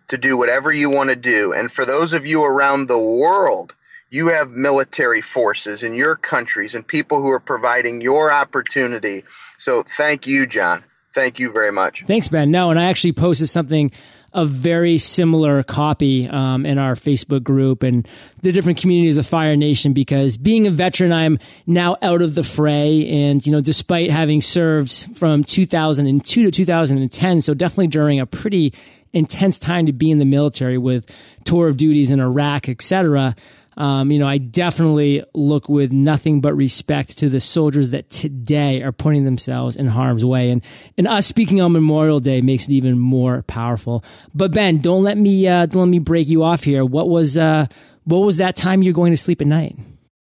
to 0.08 0.18
do 0.18 0.36
whatever 0.36 0.72
you 0.72 0.90
want 0.90 1.08
to 1.08 1.16
do. 1.16 1.52
And 1.52 1.70
for 1.70 1.84
those 1.84 2.12
of 2.12 2.26
you 2.26 2.42
around 2.42 2.88
the 2.88 2.98
world, 2.98 3.76
you 4.10 4.26
have 4.26 4.50
military 4.50 5.20
forces 5.20 5.84
in 5.84 5.94
your 5.94 6.16
countries 6.16 6.74
and 6.74 6.84
people 6.84 7.22
who 7.22 7.30
are 7.30 7.38
providing 7.38 8.00
your 8.00 8.32
opportunity. 8.32 9.22
So 9.56 9.84
thank 9.84 10.26
you, 10.26 10.46
John. 10.46 10.82
Thank 11.14 11.38
you 11.38 11.52
very 11.52 11.72
much. 11.72 12.04
Thanks, 12.06 12.26
Ben. 12.26 12.50
No, 12.50 12.70
and 12.70 12.78
I 12.78 12.84
actually 12.84 13.12
posted 13.12 13.48
something 13.48 13.92
a 14.32 14.44
very 14.44 14.96
similar 14.98 15.62
copy 15.62 16.28
um, 16.28 16.64
in 16.64 16.78
our 16.78 16.94
Facebook 16.94 17.42
group 17.42 17.82
and 17.82 18.06
the 18.42 18.52
different 18.52 18.78
communities 18.78 19.18
of 19.18 19.26
Fire 19.26 19.56
Nation 19.56 19.92
because 19.92 20.36
being 20.36 20.66
a 20.66 20.70
veteran, 20.70 21.12
I'm 21.12 21.38
now 21.66 21.96
out 22.02 22.22
of 22.22 22.34
the 22.34 22.44
fray. 22.44 23.08
And, 23.08 23.44
you 23.44 23.52
know, 23.52 23.60
despite 23.60 24.10
having 24.10 24.40
served 24.40 25.16
from 25.16 25.42
2002 25.42 26.44
to 26.44 26.50
2010, 26.50 27.40
so 27.40 27.54
definitely 27.54 27.88
during 27.88 28.20
a 28.20 28.26
pretty 28.26 28.72
intense 29.12 29.58
time 29.58 29.86
to 29.86 29.92
be 29.92 30.10
in 30.10 30.18
the 30.18 30.24
military 30.24 30.78
with 30.78 31.12
tour 31.44 31.68
of 31.68 31.76
duties 31.76 32.12
in 32.12 32.20
Iraq, 32.20 32.68
etc 32.68 33.34
um, 33.76 34.10
you 34.10 34.18
know, 34.18 34.26
I 34.26 34.38
definitely 34.38 35.22
look 35.34 35.68
with 35.68 35.92
nothing 35.92 36.40
but 36.40 36.54
respect 36.54 37.18
to 37.18 37.28
the 37.28 37.40
soldiers 37.40 37.92
that 37.92 38.10
today 38.10 38.82
are 38.82 38.92
putting 38.92 39.24
themselves 39.24 39.76
in 39.76 39.86
harm's 39.86 40.24
way. 40.24 40.50
And, 40.50 40.62
and 40.98 41.06
us 41.06 41.26
speaking 41.26 41.60
on 41.60 41.72
Memorial 41.72 42.20
Day 42.20 42.40
makes 42.40 42.64
it 42.64 42.72
even 42.72 42.98
more 42.98 43.42
powerful. 43.42 44.04
But 44.34 44.52
Ben, 44.52 44.78
don't 44.78 45.02
let 45.02 45.16
me, 45.16 45.46
uh, 45.46 45.66
don't 45.66 45.82
let 45.82 45.88
me 45.88 45.98
break 45.98 46.28
you 46.28 46.42
off 46.42 46.64
here. 46.64 46.84
What 46.84 47.08
was, 47.08 47.36
uh, 47.36 47.66
what 48.04 48.18
was 48.18 48.38
that 48.38 48.56
time 48.56 48.82
you're 48.82 48.92
going 48.92 49.12
to 49.12 49.16
sleep 49.16 49.40
at 49.40 49.46
night? 49.46 49.78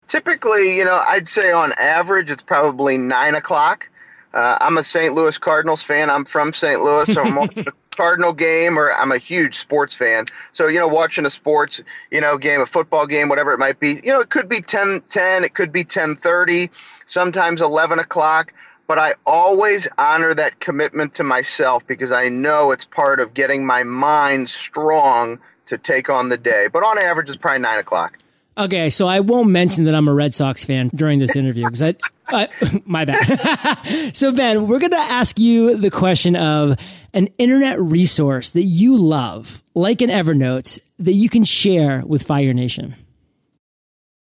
Typically, 0.08 0.78
you 0.78 0.86
know, 0.86 1.04
I'd 1.08 1.28
say 1.28 1.52
on 1.52 1.74
average, 1.74 2.32
it's 2.32 2.44
probably 2.44 2.98
nine 2.98 3.36
o'clock. 3.36 3.90
Uh, 4.34 4.58
I'm 4.62 4.78
a 4.78 4.84
St. 4.84 5.14
Louis 5.14 5.38
Cardinals 5.38 5.82
fan. 5.82 6.10
I'm 6.10 6.26
from 6.26 6.54
St. 6.54 6.82
Louis, 6.82 7.12
so 7.14 7.24
I'm 7.24 7.36
watching 7.38 7.68
a 7.68 7.72
Cardinal 7.96 8.34
game, 8.34 8.78
or 8.78 8.94
I'm 8.94 9.12
a 9.12 9.18
huge 9.18 9.56
sports 9.58 9.96
fan. 9.96 10.26
So, 10.52 10.68
you 10.68 10.80
know, 10.80 10.88
watching 10.88 11.26
a 11.26 11.30
sports, 11.30 11.82
you 12.12 12.22
know, 12.22 12.38
game, 12.38 12.62
a 12.62 12.66
football 12.66 13.08
game, 13.08 13.30
whatever 13.30 13.54
it 13.54 13.58
might 13.58 13.80
be, 13.80 14.00
you 14.04 14.14
know, 14.14 14.20
it 14.20 14.30
could 14.30 14.48
be 14.48 14.62
10, 14.62 15.02
10, 15.08 15.44
it 15.44 15.54
could 15.54 15.72
be 15.72 15.82
1030, 15.82 16.70
sometimes 17.06 17.62
11 17.62 18.00
o'clock. 18.00 18.54
But 18.86 19.00
I 19.00 19.16
always 19.26 19.88
honor 19.98 20.34
that 20.34 20.60
commitment 20.62 21.14
to 21.16 21.24
myself 21.24 21.86
because 21.88 22.12
I 22.12 22.30
know 22.30 22.72
it's 22.72 22.86
part 22.86 23.20
of 23.20 23.34
getting 23.34 23.66
my 23.66 23.84
mind 23.84 24.50
strong 24.50 25.40
to 25.66 25.78
take 25.78 26.10
on 26.10 26.30
the 26.30 26.38
day. 26.38 26.68
But 26.72 26.84
on 26.84 26.98
average, 26.98 27.28
it's 27.28 27.38
probably 27.38 27.60
nine 27.60 27.80
o'clock. 27.80 28.18
Okay, 28.58 28.90
so 28.90 29.08
I 29.08 29.20
won't 29.20 29.50
mention 29.50 29.84
that 29.84 29.94
I'm 29.94 30.08
a 30.08 30.14
Red 30.14 30.34
Sox 30.34 30.66
fan 30.66 30.90
during 30.96 31.20
this 31.20 31.36
interview 31.36 31.66
because 31.66 31.82
I, 31.82 31.94
I, 32.28 32.82
my 32.86 33.06
bad. 33.06 34.12
so 34.16 34.32
Ben, 34.32 34.68
we're 34.68 34.80
going 34.80 34.92
to 34.92 34.98
ask 34.98 35.38
you 35.38 35.78
the 35.78 35.92
question 35.92 36.36
of 36.36 36.78
an 37.14 37.28
internet 37.38 37.80
resource 37.80 38.50
that 38.52 38.64
you 38.64 38.98
love, 38.98 39.62
like 39.76 40.02
an 40.02 40.10
Evernote, 40.10 40.80
that 40.98 41.14
you 41.14 41.30
can 41.30 41.44
share 41.44 42.04
with 42.06 42.24
Fire 42.24 42.54
Nation. 42.54 42.96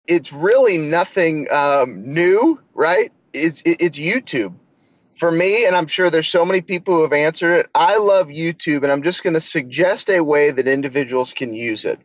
It's 0.07 0.33
really 0.33 0.79
nothing 0.79 1.49
um, 1.51 2.03
new, 2.05 2.61
right? 2.75 3.11
It's 3.33 3.63
it's 3.65 3.99
YouTube 3.99 4.55
for 5.17 5.31
me, 5.31 5.65
and 5.67 5.75
I'm 5.75 5.87
sure 5.87 6.11
there's 6.11 6.29
so 6.29 6.45
many 6.45 6.61
people 6.61 6.95
who 6.95 7.03
have 7.03 7.13
answered 7.13 7.55
it. 7.55 7.71
I 7.75 7.97
love 7.97 8.29
YouTube, 8.29 8.83
and 8.83 8.91
I'm 8.91 9.03
just 9.03 9.23
going 9.23 9.35
to 9.35 9.41
suggest 9.41 10.11
a 10.11 10.21
way 10.21 10.51
that 10.51 10.67
individuals 10.67 11.33
can 11.33 11.55
use 11.55 11.85
it. 11.85 12.01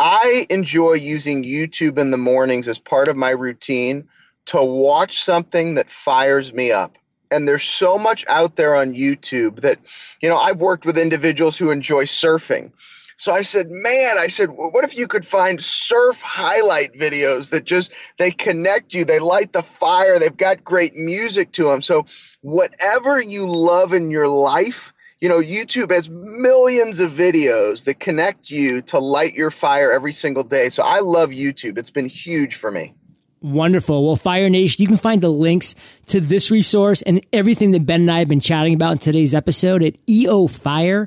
I 0.00 0.46
enjoy 0.48 0.94
using 0.94 1.44
YouTube 1.44 1.98
in 1.98 2.10
the 2.10 2.16
mornings 2.16 2.66
as 2.68 2.78
part 2.78 3.06
of 3.06 3.18
my 3.18 3.30
routine 3.30 4.08
to 4.46 4.64
watch 4.64 5.22
something 5.22 5.74
that 5.74 5.90
fires 5.90 6.54
me 6.54 6.72
up. 6.72 6.96
And 7.30 7.46
there's 7.46 7.64
so 7.64 7.98
much 7.98 8.24
out 8.26 8.56
there 8.56 8.74
on 8.74 8.94
YouTube 8.94 9.60
that, 9.60 9.78
you 10.22 10.28
know, 10.30 10.38
I've 10.38 10.56
worked 10.56 10.86
with 10.86 10.96
individuals 10.96 11.58
who 11.58 11.70
enjoy 11.70 12.06
surfing. 12.06 12.72
So 13.18 13.30
I 13.30 13.42
said, 13.42 13.70
man, 13.70 14.16
I 14.16 14.28
said, 14.28 14.48
what 14.48 14.84
if 14.84 14.96
you 14.96 15.06
could 15.06 15.26
find 15.26 15.60
surf 15.60 16.22
highlight 16.22 16.94
videos 16.94 17.50
that 17.50 17.66
just, 17.66 17.92
they 18.16 18.30
connect 18.30 18.94
you, 18.94 19.04
they 19.04 19.18
light 19.18 19.52
the 19.52 19.62
fire, 19.62 20.18
they've 20.18 20.34
got 20.34 20.64
great 20.64 20.94
music 20.94 21.52
to 21.52 21.64
them. 21.64 21.82
So 21.82 22.06
whatever 22.40 23.20
you 23.20 23.46
love 23.46 23.92
in 23.92 24.10
your 24.10 24.28
life, 24.28 24.94
you 25.20 25.28
know, 25.28 25.40
YouTube 25.40 25.90
has 25.90 26.08
millions 26.08 26.98
of 27.00 27.12
videos 27.12 27.84
that 27.84 28.00
connect 28.00 28.50
you 28.50 28.80
to 28.82 28.98
light 28.98 29.34
your 29.34 29.50
fire 29.50 29.92
every 29.92 30.12
single 30.12 30.44
day. 30.44 30.70
So 30.70 30.82
I 30.82 31.00
love 31.00 31.28
YouTube. 31.30 31.76
It's 31.76 31.90
been 31.90 32.08
huge 32.08 32.54
for 32.54 32.70
me. 32.70 32.94
Wonderful. 33.42 34.04
Well, 34.04 34.16
Fire 34.16 34.50
Nation, 34.50 34.82
you 34.82 34.88
can 34.88 34.96
find 34.98 35.22
the 35.22 35.30
links 35.30 35.74
to 36.08 36.20
this 36.20 36.50
resource 36.50 37.02
and 37.02 37.24
everything 37.32 37.70
that 37.72 37.86
Ben 37.86 38.02
and 38.02 38.10
I 38.10 38.18
have 38.18 38.28
been 38.28 38.40
chatting 38.40 38.74
about 38.74 38.92
in 38.92 38.98
today's 38.98 39.32
episode 39.34 39.82
at 39.82 39.94
eofire.com 40.06 41.06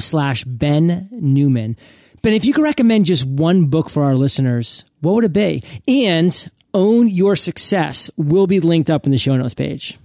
slash 0.00 0.44
Ben 0.44 1.08
Newman. 1.12 1.76
Ben, 2.22 2.32
if 2.32 2.44
you 2.44 2.52
could 2.52 2.64
recommend 2.64 3.06
just 3.06 3.24
one 3.24 3.66
book 3.66 3.90
for 3.90 4.02
our 4.02 4.16
listeners, 4.16 4.84
what 5.00 5.14
would 5.14 5.24
it 5.24 5.32
be? 5.32 5.62
And 5.86 6.50
Own 6.72 7.08
Your 7.08 7.36
Success 7.36 8.10
will 8.16 8.46
be 8.48 8.58
linked 8.60 8.90
up 8.90 9.04
in 9.04 9.12
the 9.12 9.18
show 9.18 9.36
notes 9.36 9.54
page. 9.54 9.98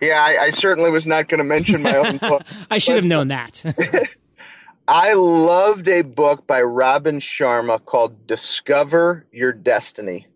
Yeah, 0.00 0.22
I, 0.22 0.44
I 0.44 0.50
certainly 0.50 0.90
was 0.90 1.06
not 1.06 1.28
going 1.28 1.38
to 1.38 1.44
mention 1.44 1.82
my 1.82 1.96
own 1.96 2.18
book. 2.18 2.42
I 2.70 2.78
should 2.78 2.96
have 2.96 3.04
known 3.04 3.28
that. 3.28 3.62
I 4.88 5.14
loved 5.14 5.88
a 5.88 6.02
book 6.02 6.46
by 6.46 6.62
Robin 6.62 7.18
Sharma 7.18 7.84
called 7.84 8.26
Discover 8.26 9.26
Your 9.32 9.52
Destiny. 9.52 10.26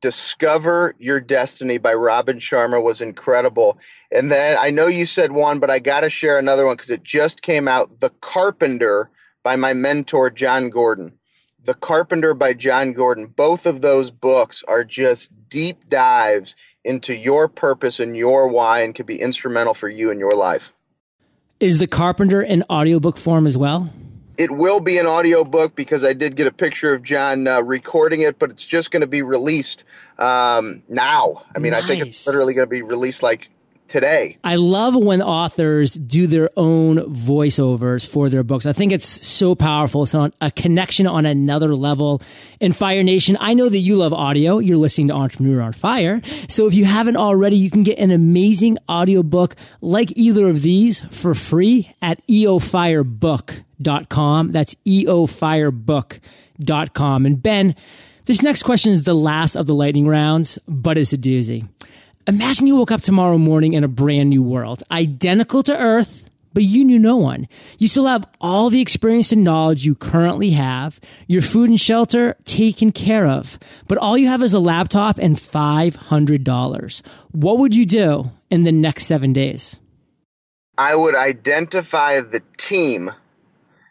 Discover 0.00 0.94
Your 0.98 1.20
Destiny 1.20 1.78
by 1.78 1.94
Robin 1.94 2.38
Sharma 2.38 2.82
was 2.82 3.00
incredible. 3.00 3.78
And 4.10 4.30
then 4.30 4.56
I 4.58 4.70
know 4.70 4.86
you 4.86 5.04
said 5.04 5.32
one, 5.32 5.58
but 5.58 5.70
I 5.70 5.78
got 5.78 6.00
to 6.00 6.10
share 6.10 6.38
another 6.38 6.64
one 6.64 6.76
because 6.76 6.90
it 6.90 7.02
just 7.02 7.42
came 7.42 7.68
out 7.68 8.00
The 8.00 8.10
Carpenter 8.20 9.10
by 9.42 9.56
my 9.56 9.74
mentor, 9.74 10.30
Jon 10.30 10.70
Gordon. 10.70 11.18
The 11.64 11.74
Carpenter 11.74 12.34
by 12.34 12.52
Jon 12.52 12.92
Gordon. 12.92 13.26
Both 13.26 13.64
of 13.64 13.80
those 13.80 14.10
books 14.10 14.62
are 14.68 14.84
just 14.84 15.30
deep 15.48 15.88
dives 15.88 16.56
into 16.84 17.16
your 17.16 17.48
purpose 17.48 18.00
and 18.00 18.14
your 18.14 18.48
why 18.48 18.82
and 18.82 18.94
can 18.94 19.06
be 19.06 19.18
instrumental 19.18 19.72
for 19.72 19.88
you 19.88 20.10
in 20.10 20.18
your 20.18 20.32
life. 20.32 20.72
Is 21.60 21.78
The 21.78 21.86
Carpenter 21.86 22.42
in 22.42 22.64
audiobook 22.68 23.16
form 23.16 23.46
as 23.46 23.56
well? 23.56 23.90
It 24.36 24.50
will 24.50 24.80
be 24.80 24.98
an 24.98 25.06
audiobook 25.06 25.74
because 25.74 26.04
I 26.04 26.12
did 26.12 26.36
get 26.36 26.46
a 26.46 26.52
picture 26.52 26.92
of 26.92 27.02
Jon 27.02 27.46
uh, 27.46 27.62
recording 27.62 28.20
it, 28.20 28.38
but 28.38 28.50
it's 28.50 28.66
just 28.66 28.90
going 28.90 29.00
to 29.00 29.06
be 29.06 29.22
released 29.22 29.84
um, 30.18 30.82
now. 30.88 31.44
I 31.54 31.60
mean, 31.60 31.72
nice. 31.72 31.84
I 31.84 31.86
think 31.86 32.06
it's 32.06 32.26
literally 32.26 32.52
going 32.52 32.66
to 32.66 32.70
be 32.70 32.82
released 32.82 33.22
like 33.22 33.48
today. 33.86 34.38
I 34.42 34.56
love 34.56 34.96
when 34.96 35.22
authors 35.22 35.94
do 35.94 36.26
their 36.26 36.50
own 36.56 36.96
voiceovers 36.98 38.04
for 38.06 38.28
their 38.28 38.42
books. 38.42 38.66
I 38.66 38.72
think 38.72 38.90
it's 38.92 39.24
so 39.26 39.54
powerful. 39.54 40.02
It's 40.04 40.14
on 40.14 40.32
a 40.40 40.50
connection 40.50 41.06
on 41.06 41.26
another 41.26 41.76
level. 41.76 42.22
In 42.60 42.72
Fire 42.72 43.02
Nation, 43.02 43.36
I 43.40 43.52
know 43.54 43.68
that 43.68 43.78
you 43.78 43.96
love 43.96 44.12
audio. 44.12 44.58
You're 44.58 44.76
listening 44.76 45.08
to 45.08 45.14
Entrepreneur 45.14 45.60
on 45.60 45.72
Fire. 45.72 46.20
So 46.48 46.66
if 46.66 46.74
you 46.74 46.84
haven't 46.84 47.16
already, 47.16 47.56
you 47.56 47.70
can 47.70 47.82
get 47.82 47.98
an 47.98 48.10
amazing 48.10 48.76
audiobook 48.88 49.56
like 49.80 50.12
either 50.16 50.48
of 50.48 50.62
these 50.62 51.02
for 51.10 51.34
free 51.34 51.92
at 52.00 52.24
eofirebook.com. 52.26 54.52
That's 54.52 54.74
eofirebook.com. 54.86 57.26
And 57.26 57.42
Ben, 57.42 57.74
this 58.26 58.42
next 58.42 58.62
question 58.62 58.92
is 58.92 59.04
the 59.04 59.14
last 59.14 59.54
of 59.54 59.66
the 59.66 59.74
lightning 59.74 60.08
rounds, 60.08 60.58
but 60.66 60.96
it's 60.96 61.12
a 61.12 61.18
doozy. 61.18 61.68
Imagine 62.26 62.66
you 62.66 62.76
woke 62.76 62.90
up 62.90 63.02
tomorrow 63.02 63.36
morning 63.36 63.74
in 63.74 63.84
a 63.84 63.88
brand 63.88 64.30
new 64.30 64.42
world, 64.42 64.82
identical 64.90 65.62
to 65.62 65.78
Earth, 65.78 66.30
but 66.54 66.62
you 66.62 66.82
knew 66.82 66.98
no 66.98 67.16
one. 67.16 67.46
You 67.78 67.86
still 67.86 68.06
have 68.06 68.24
all 68.40 68.70
the 68.70 68.80
experience 68.80 69.30
and 69.30 69.44
knowledge 69.44 69.84
you 69.84 69.94
currently 69.94 70.50
have, 70.52 70.98
your 71.26 71.42
food 71.42 71.68
and 71.68 71.78
shelter 71.78 72.34
taken 72.46 72.92
care 72.92 73.26
of, 73.26 73.58
but 73.88 73.98
all 73.98 74.16
you 74.16 74.28
have 74.28 74.42
is 74.42 74.54
a 74.54 74.58
laptop 74.58 75.18
and 75.18 75.36
$500. 75.36 77.02
What 77.32 77.58
would 77.58 77.76
you 77.76 77.84
do 77.84 78.30
in 78.50 78.62
the 78.62 78.72
next 78.72 79.04
seven 79.04 79.34
days? 79.34 79.78
I 80.78 80.96
would 80.96 81.14
identify 81.14 82.20
the 82.20 82.42
team 82.56 83.12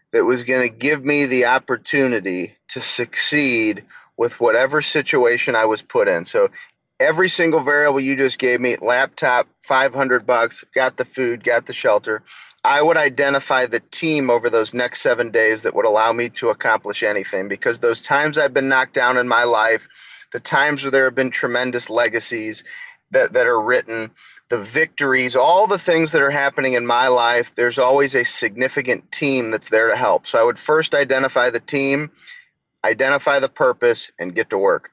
that 0.09 0.25
was 0.25 0.41
going 0.41 0.67
to 0.67 0.75
give 0.75 1.05
me 1.05 1.27
the 1.27 1.45
opportunity 1.45 2.55
to 2.69 2.81
succeed 2.81 3.83
with 4.17 4.39
whatever 4.39 4.81
situation 4.81 5.55
I 5.55 5.65
was 5.65 5.83
put 5.83 6.07
in. 6.07 6.25
So 6.25 6.49
every 7.03 7.27
single 7.29 7.59
variable 7.59 7.99
you 7.99 8.15
just 8.15 8.39
gave 8.39 8.61
me 8.61 8.77
laptop 8.81 9.47
500 9.61 10.25
bucks 10.25 10.63
got 10.73 10.95
the 10.95 11.05
food 11.05 11.43
got 11.43 11.65
the 11.65 11.73
shelter 11.73 12.23
i 12.63 12.81
would 12.81 12.95
identify 12.95 13.65
the 13.65 13.81
team 13.81 14.29
over 14.29 14.49
those 14.49 14.73
next 14.73 15.01
seven 15.01 15.29
days 15.29 15.63
that 15.63 15.75
would 15.75 15.85
allow 15.85 16.13
me 16.13 16.29
to 16.29 16.49
accomplish 16.49 17.03
anything 17.03 17.49
because 17.49 17.81
those 17.81 18.01
times 18.01 18.37
i've 18.37 18.53
been 18.53 18.69
knocked 18.69 18.93
down 18.93 19.17
in 19.17 19.27
my 19.27 19.43
life 19.43 19.89
the 20.31 20.39
times 20.39 20.81
where 20.81 20.91
there 20.91 21.03
have 21.03 21.15
been 21.15 21.29
tremendous 21.29 21.89
legacies 21.89 22.63
that, 23.11 23.33
that 23.33 23.47
are 23.47 23.61
written 23.61 24.09
the 24.49 24.57
victories 24.57 25.35
all 25.35 25.67
the 25.67 25.77
things 25.77 26.13
that 26.13 26.21
are 26.21 26.31
happening 26.31 26.73
in 26.73 26.87
my 26.87 27.09
life 27.09 27.53
there's 27.55 27.79
always 27.79 28.15
a 28.15 28.23
significant 28.23 29.11
team 29.11 29.51
that's 29.51 29.69
there 29.69 29.89
to 29.89 29.97
help. 29.97 30.25
So 30.25 30.39
i 30.39 30.43
would 30.43 30.57
first 30.57 30.95
identify 30.95 31.49
the 31.49 31.59
team 31.59 32.11
identify 32.85 33.39
the 33.39 33.49
purpose 33.49 34.09
and 34.19 34.33
get 34.33 34.49
to 34.51 34.57
work 34.57 34.92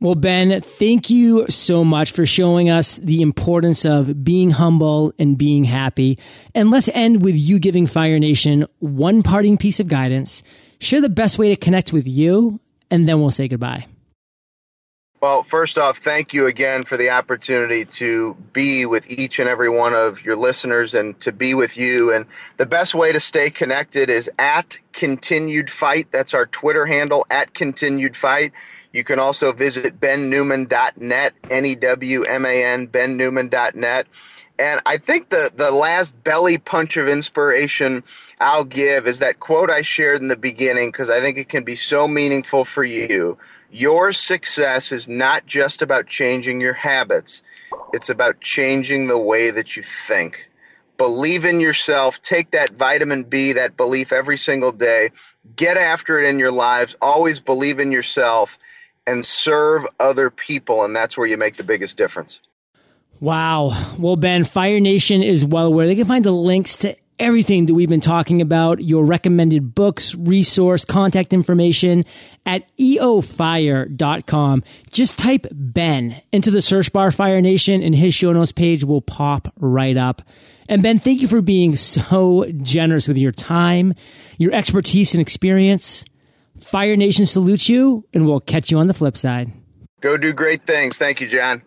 well, 0.00 0.14
Ben, 0.14 0.60
thank 0.60 1.10
you 1.10 1.46
so 1.48 1.84
much 1.84 2.12
for 2.12 2.24
showing 2.24 2.70
us 2.70 2.96
the 2.96 3.20
importance 3.20 3.84
of 3.84 4.22
being 4.22 4.50
humble 4.50 5.12
and 5.18 5.36
being 5.36 5.64
happy. 5.64 6.18
And 6.54 6.70
let's 6.70 6.88
end 6.90 7.22
with 7.22 7.34
you 7.36 7.58
giving 7.58 7.88
Fire 7.88 8.18
Nation 8.20 8.66
one 8.78 9.24
parting 9.24 9.58
piece 9.58 9.80
of 9.80 9.88
guidance. 9.88 10.44
Share 10.78 11.00
the 11.00 11.08
best 11.08 11.38
way 11.38 11.48
to 11.48 11.56
connect 11.56 11.92
with 11.92 12.06
you, 12.06 12.60
and 12.90 13.08
then 13.08 13.20
we'll 13.20 13.32
say 13.32 13.48
goodbye. 13.48 13.86
Well, 15.20 15.42
first 15.42 15.78
off, 15.78 15.98
thank 15.98 16.32
you 16.32 16.46
again 16.46 16.84
for 16.84 16.96
the 16.96 17.10
opportunity 17.10 17.84
to 17.84 18.34
be 18.52 18.86
with 18.86 19.10
each 19.10 19.40
and 19.40 19.48
every 19.48 19.68
one 19.68 19.92
of 19.92 20.24
your 20.24 20.36
listeners 20.36 20.94
and 20.94 21.18
to 21.20 21.32
be 21.32 21.54
with 21.54 21.76
you. 21.76 22.12
And 22.12 22.24
the 22.56 22.66
best 22.66 22.94
way 22.94 23.10
to 23.10 23.18
stay 23.18 23.50
connected 23.50 24.10
is 24.10 24.30
at 24.38 24.78
Continued 24.92 25.70
Fight. 25.70 26.06
That's 26.12 26.34
our 26.34 26.46
Twitter 26.46 26.86
handle, 26.86 27.26
at 27.30 27.52
Continued 27.52 28.16
Fight. 28.16 28.52
You 28.92 29.02
can 29.02 29.18
also 29.18 29.52
visit 29.52 29.98
bennewman.net, 30.00 31.34
N 31.50 31.66
E 31.66 31.74
W 31.74 32.22
M 32.22 32.46
A 32.46 32.64
N, 32.64 32.86
bennewman.net. 32.86 34.06
And 34.60 34.80
I 34.86 34.98
think 34.98 35.30
the, 35.30 35.50
the 35.54 35.72
last 35.72 36.22
belly 36.22 36.58
punch 36.58 36.96
of 36.96 37.08
inspiration 37.08 38.04
I'll 38.40 38.64
give 38.64 39.08
is 39.08 39.18
that 39.18 39.40
quote 39.40 39.70
I 39.70 39.82
shared 39.82 40.20
in 40.20 40.28
the 40.28 40.36
beginning 40.36 40.90
because 40.90 41.10
I 41.10 41.20
think 41.20 41.38
it 41.38 41.48
can 41.48 41.64
be 41.64 41.76
so 41.76 42.06
meaningful 42.06 42.64
for 42.64 42.84
you. 42.84 43.36
Your 43.70 44.12
success 44.12 44.92
is 44.92 45.08
not 45.08 45.46
just 45.46 45.82
about 45.82 46.06
changing 46.06 46.60
your 46.60 46.72
habits, 46.72 47.42
it's 47.92 48.08
about 48.08 48.40
changing 48.40 49.06
the 49.06 49.18
way 49.18 49.50
that 49.50 49.76
you 49.76 49.82
think. 49.82 50.48
Believe 50.96 51.44
in 51.44 51.60
yourself, 51.60 52.20
take 52.22 52.50
that 52.52 52.70
vitamin 52.70 53.22
B, 53.22 53.52
that 53.52 53.76
belief 53.76 54.12
every 54.12 54.36
single 54.36 54.72
day, 54.72 55.10
get 55.54 55.76
after 55.76 56.18
it 56.18 56.28
in 56.28 56.38
your 56.38 56.50
lives, 56.50 56.96
always 57.00 57.40
believe 57.40 57.78
in 57.78 57.92
yourself 57.92 58.58
and 59.06 59.24
serve 59.24 59.86
other 60.00 60.28
people. 60.28 60.84
And 60.84 60.96
that's 60.96 61.16
where 61.16 61.26
you 61.26 61.36
make 61.36 61.56
the 61.56 61.62
biggest 61.62 61.96
difference. 61.96 62.40
Wow. 63.20 63.94
Well, 63.98 64.16
Ben, 64.16 64.44
Fire 64.44 64.80
Nation 64.80 65.22
is 65.22 65.44
well 65.44 65.66
aware. 65.66 65.86
They 65.86 65.94
can 65.94 66.06
find 66.06 66.24
the 66.24 66.32
links 66.32 66.76
to 66.78 66.96
everything 67.18 67.66
that 67.66 67.74
we've 67.74 67.88
been 67.88 68.00
talking 68.00 68.40
about, 68.40 68.82
your 68.82 69.04
recommended 69.04 69.74
books, 69.74 70.14
resource, 70.14 70.84
contact 70.84 71.32
information 71.32 72.04
at 72.46 72.64
eofire.com. 72.76 74.62
Just 74.90 75.18
type 75.18 75.46
Ben 75.52 76.20
into 76.32 76.50
the 76.50 76.62
search 76.62 76.92
bar 76.92 77.10
Fire 77.10 77.40
Nation 77.40 77.82
and 77.82 77.94
his 77.94 78.14
show 78.14 78.32
notes 78.32 78.52
page 78.52 78.84
will 78.84 79.02
pop 79.02 79.52
right 79.58 79.96
up. 79.96 80.22
And 80.68 80.82
Ben, 80.82 80.98
thank 80.98 81.22
you 81.22 81.28
for 81.28 81.40
being 81.40 81.76
so 81.76 82.44
generous 82.62 83.08
with 83.08 83.16
your 83.16 83.32
time, 83.32 83.94
your 84.36 84.52
expertise 84.52 85.14
and 85.14 85.20
experience. 85.20 86.04
Fire 86.60 86.96
Nation 86.96 87.24
salutes 87.24 87.68
you, 87.68 88.04
and 88.12 88.26
we'll 88.26 88.40
catch 88.40 88.70
you 88.70 88.78
on 88.78 88.86
the 88.86 88.94
flip 88.94 89.16
side. 89.16 89.52
Go 90.00 90.16
do 90.16 90.32
great 90.32 90.66
things. 90.66 90.98
Thank 90.98 91.20
you, 91.20 91.28
John. 91.28 91.62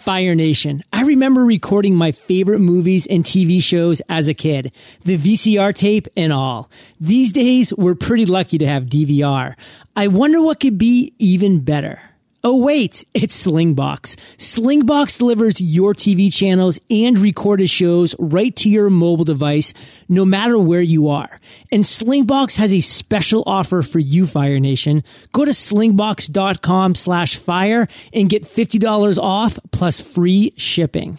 Fire 0.00 0.34
Nation. 0.34 0.82
I 0.94 1.02
remember 1.02 1.44
recording 1.44 1.94
my 1.94 2.10
favorite 2.10 2.60
movies 2.60 3.06
and 3.06 3.22
TV 3.22 3.62
shows 3.62 4.00
as 4.08 4.28
a 4.28 4.34
kid, 4.34 4.72
the 5.04 5.18
VCR 5.18 5.74
tape 5.74 6.08
and 6.16 6.32
all. 6.32 6.70
These 6.98 7.32
days, 7.32 7.74
we're 7.74 7.94
pretty 7.94 8.24
lucky 8.24 8.56
to 8.58 8.66
have 8.66 8.84
DVR. 8.84 9.56
I 9.94 10.06
wonder 10.06 10.40
what 10.40 10.58
could 10.58 10.78
be 10.78 11.12
even 11.18 11.60
better. 11.60 12.09
Oh 12.42 12.56
wait, 12.56 13.04
it's 13.12 13.46
Slingbox. 13.46 14.16
Slingbox 14.38 15.18
delivers 15.18 15.60
your 15.60 15.92
TV 15.92 16.32
channels 16.32 16.80
and 16.88 17.18
recorded 17.18 17.68
shows 17.68 18.14
right 18.18 18.56
to 18.56 18.70
your 18.70 18.88
mobile 18.88 19.26
device, 19.26 19.74
no 20.08 20.24
matter 20.24 20.56
where 20.58 20.80
you 20.80 21.08
are. 21.08 21.38
And 21.70 21.84
Slingbox 21.84 22.56
has 22.56 22.72
a 22.72 22.80
special 22.80 23.42
offer 23.46 23.82
for 23.82 23.98
you, 23.98 24.26
Fire 24.26 24.58
Nation. 24.58 25.04
Go 25.32 25.44
to 25.44 25.50
slingbox.com 25.50 26.94
slash 26.94 27.36
fire 27.36 27.88
and 28.14 28.30
get 28.30 28.44
$50 28.44 29.18
off 29.18 29.58
plus 29.70 30.00
free 30.00 30.54
shipping. 30.56 31.18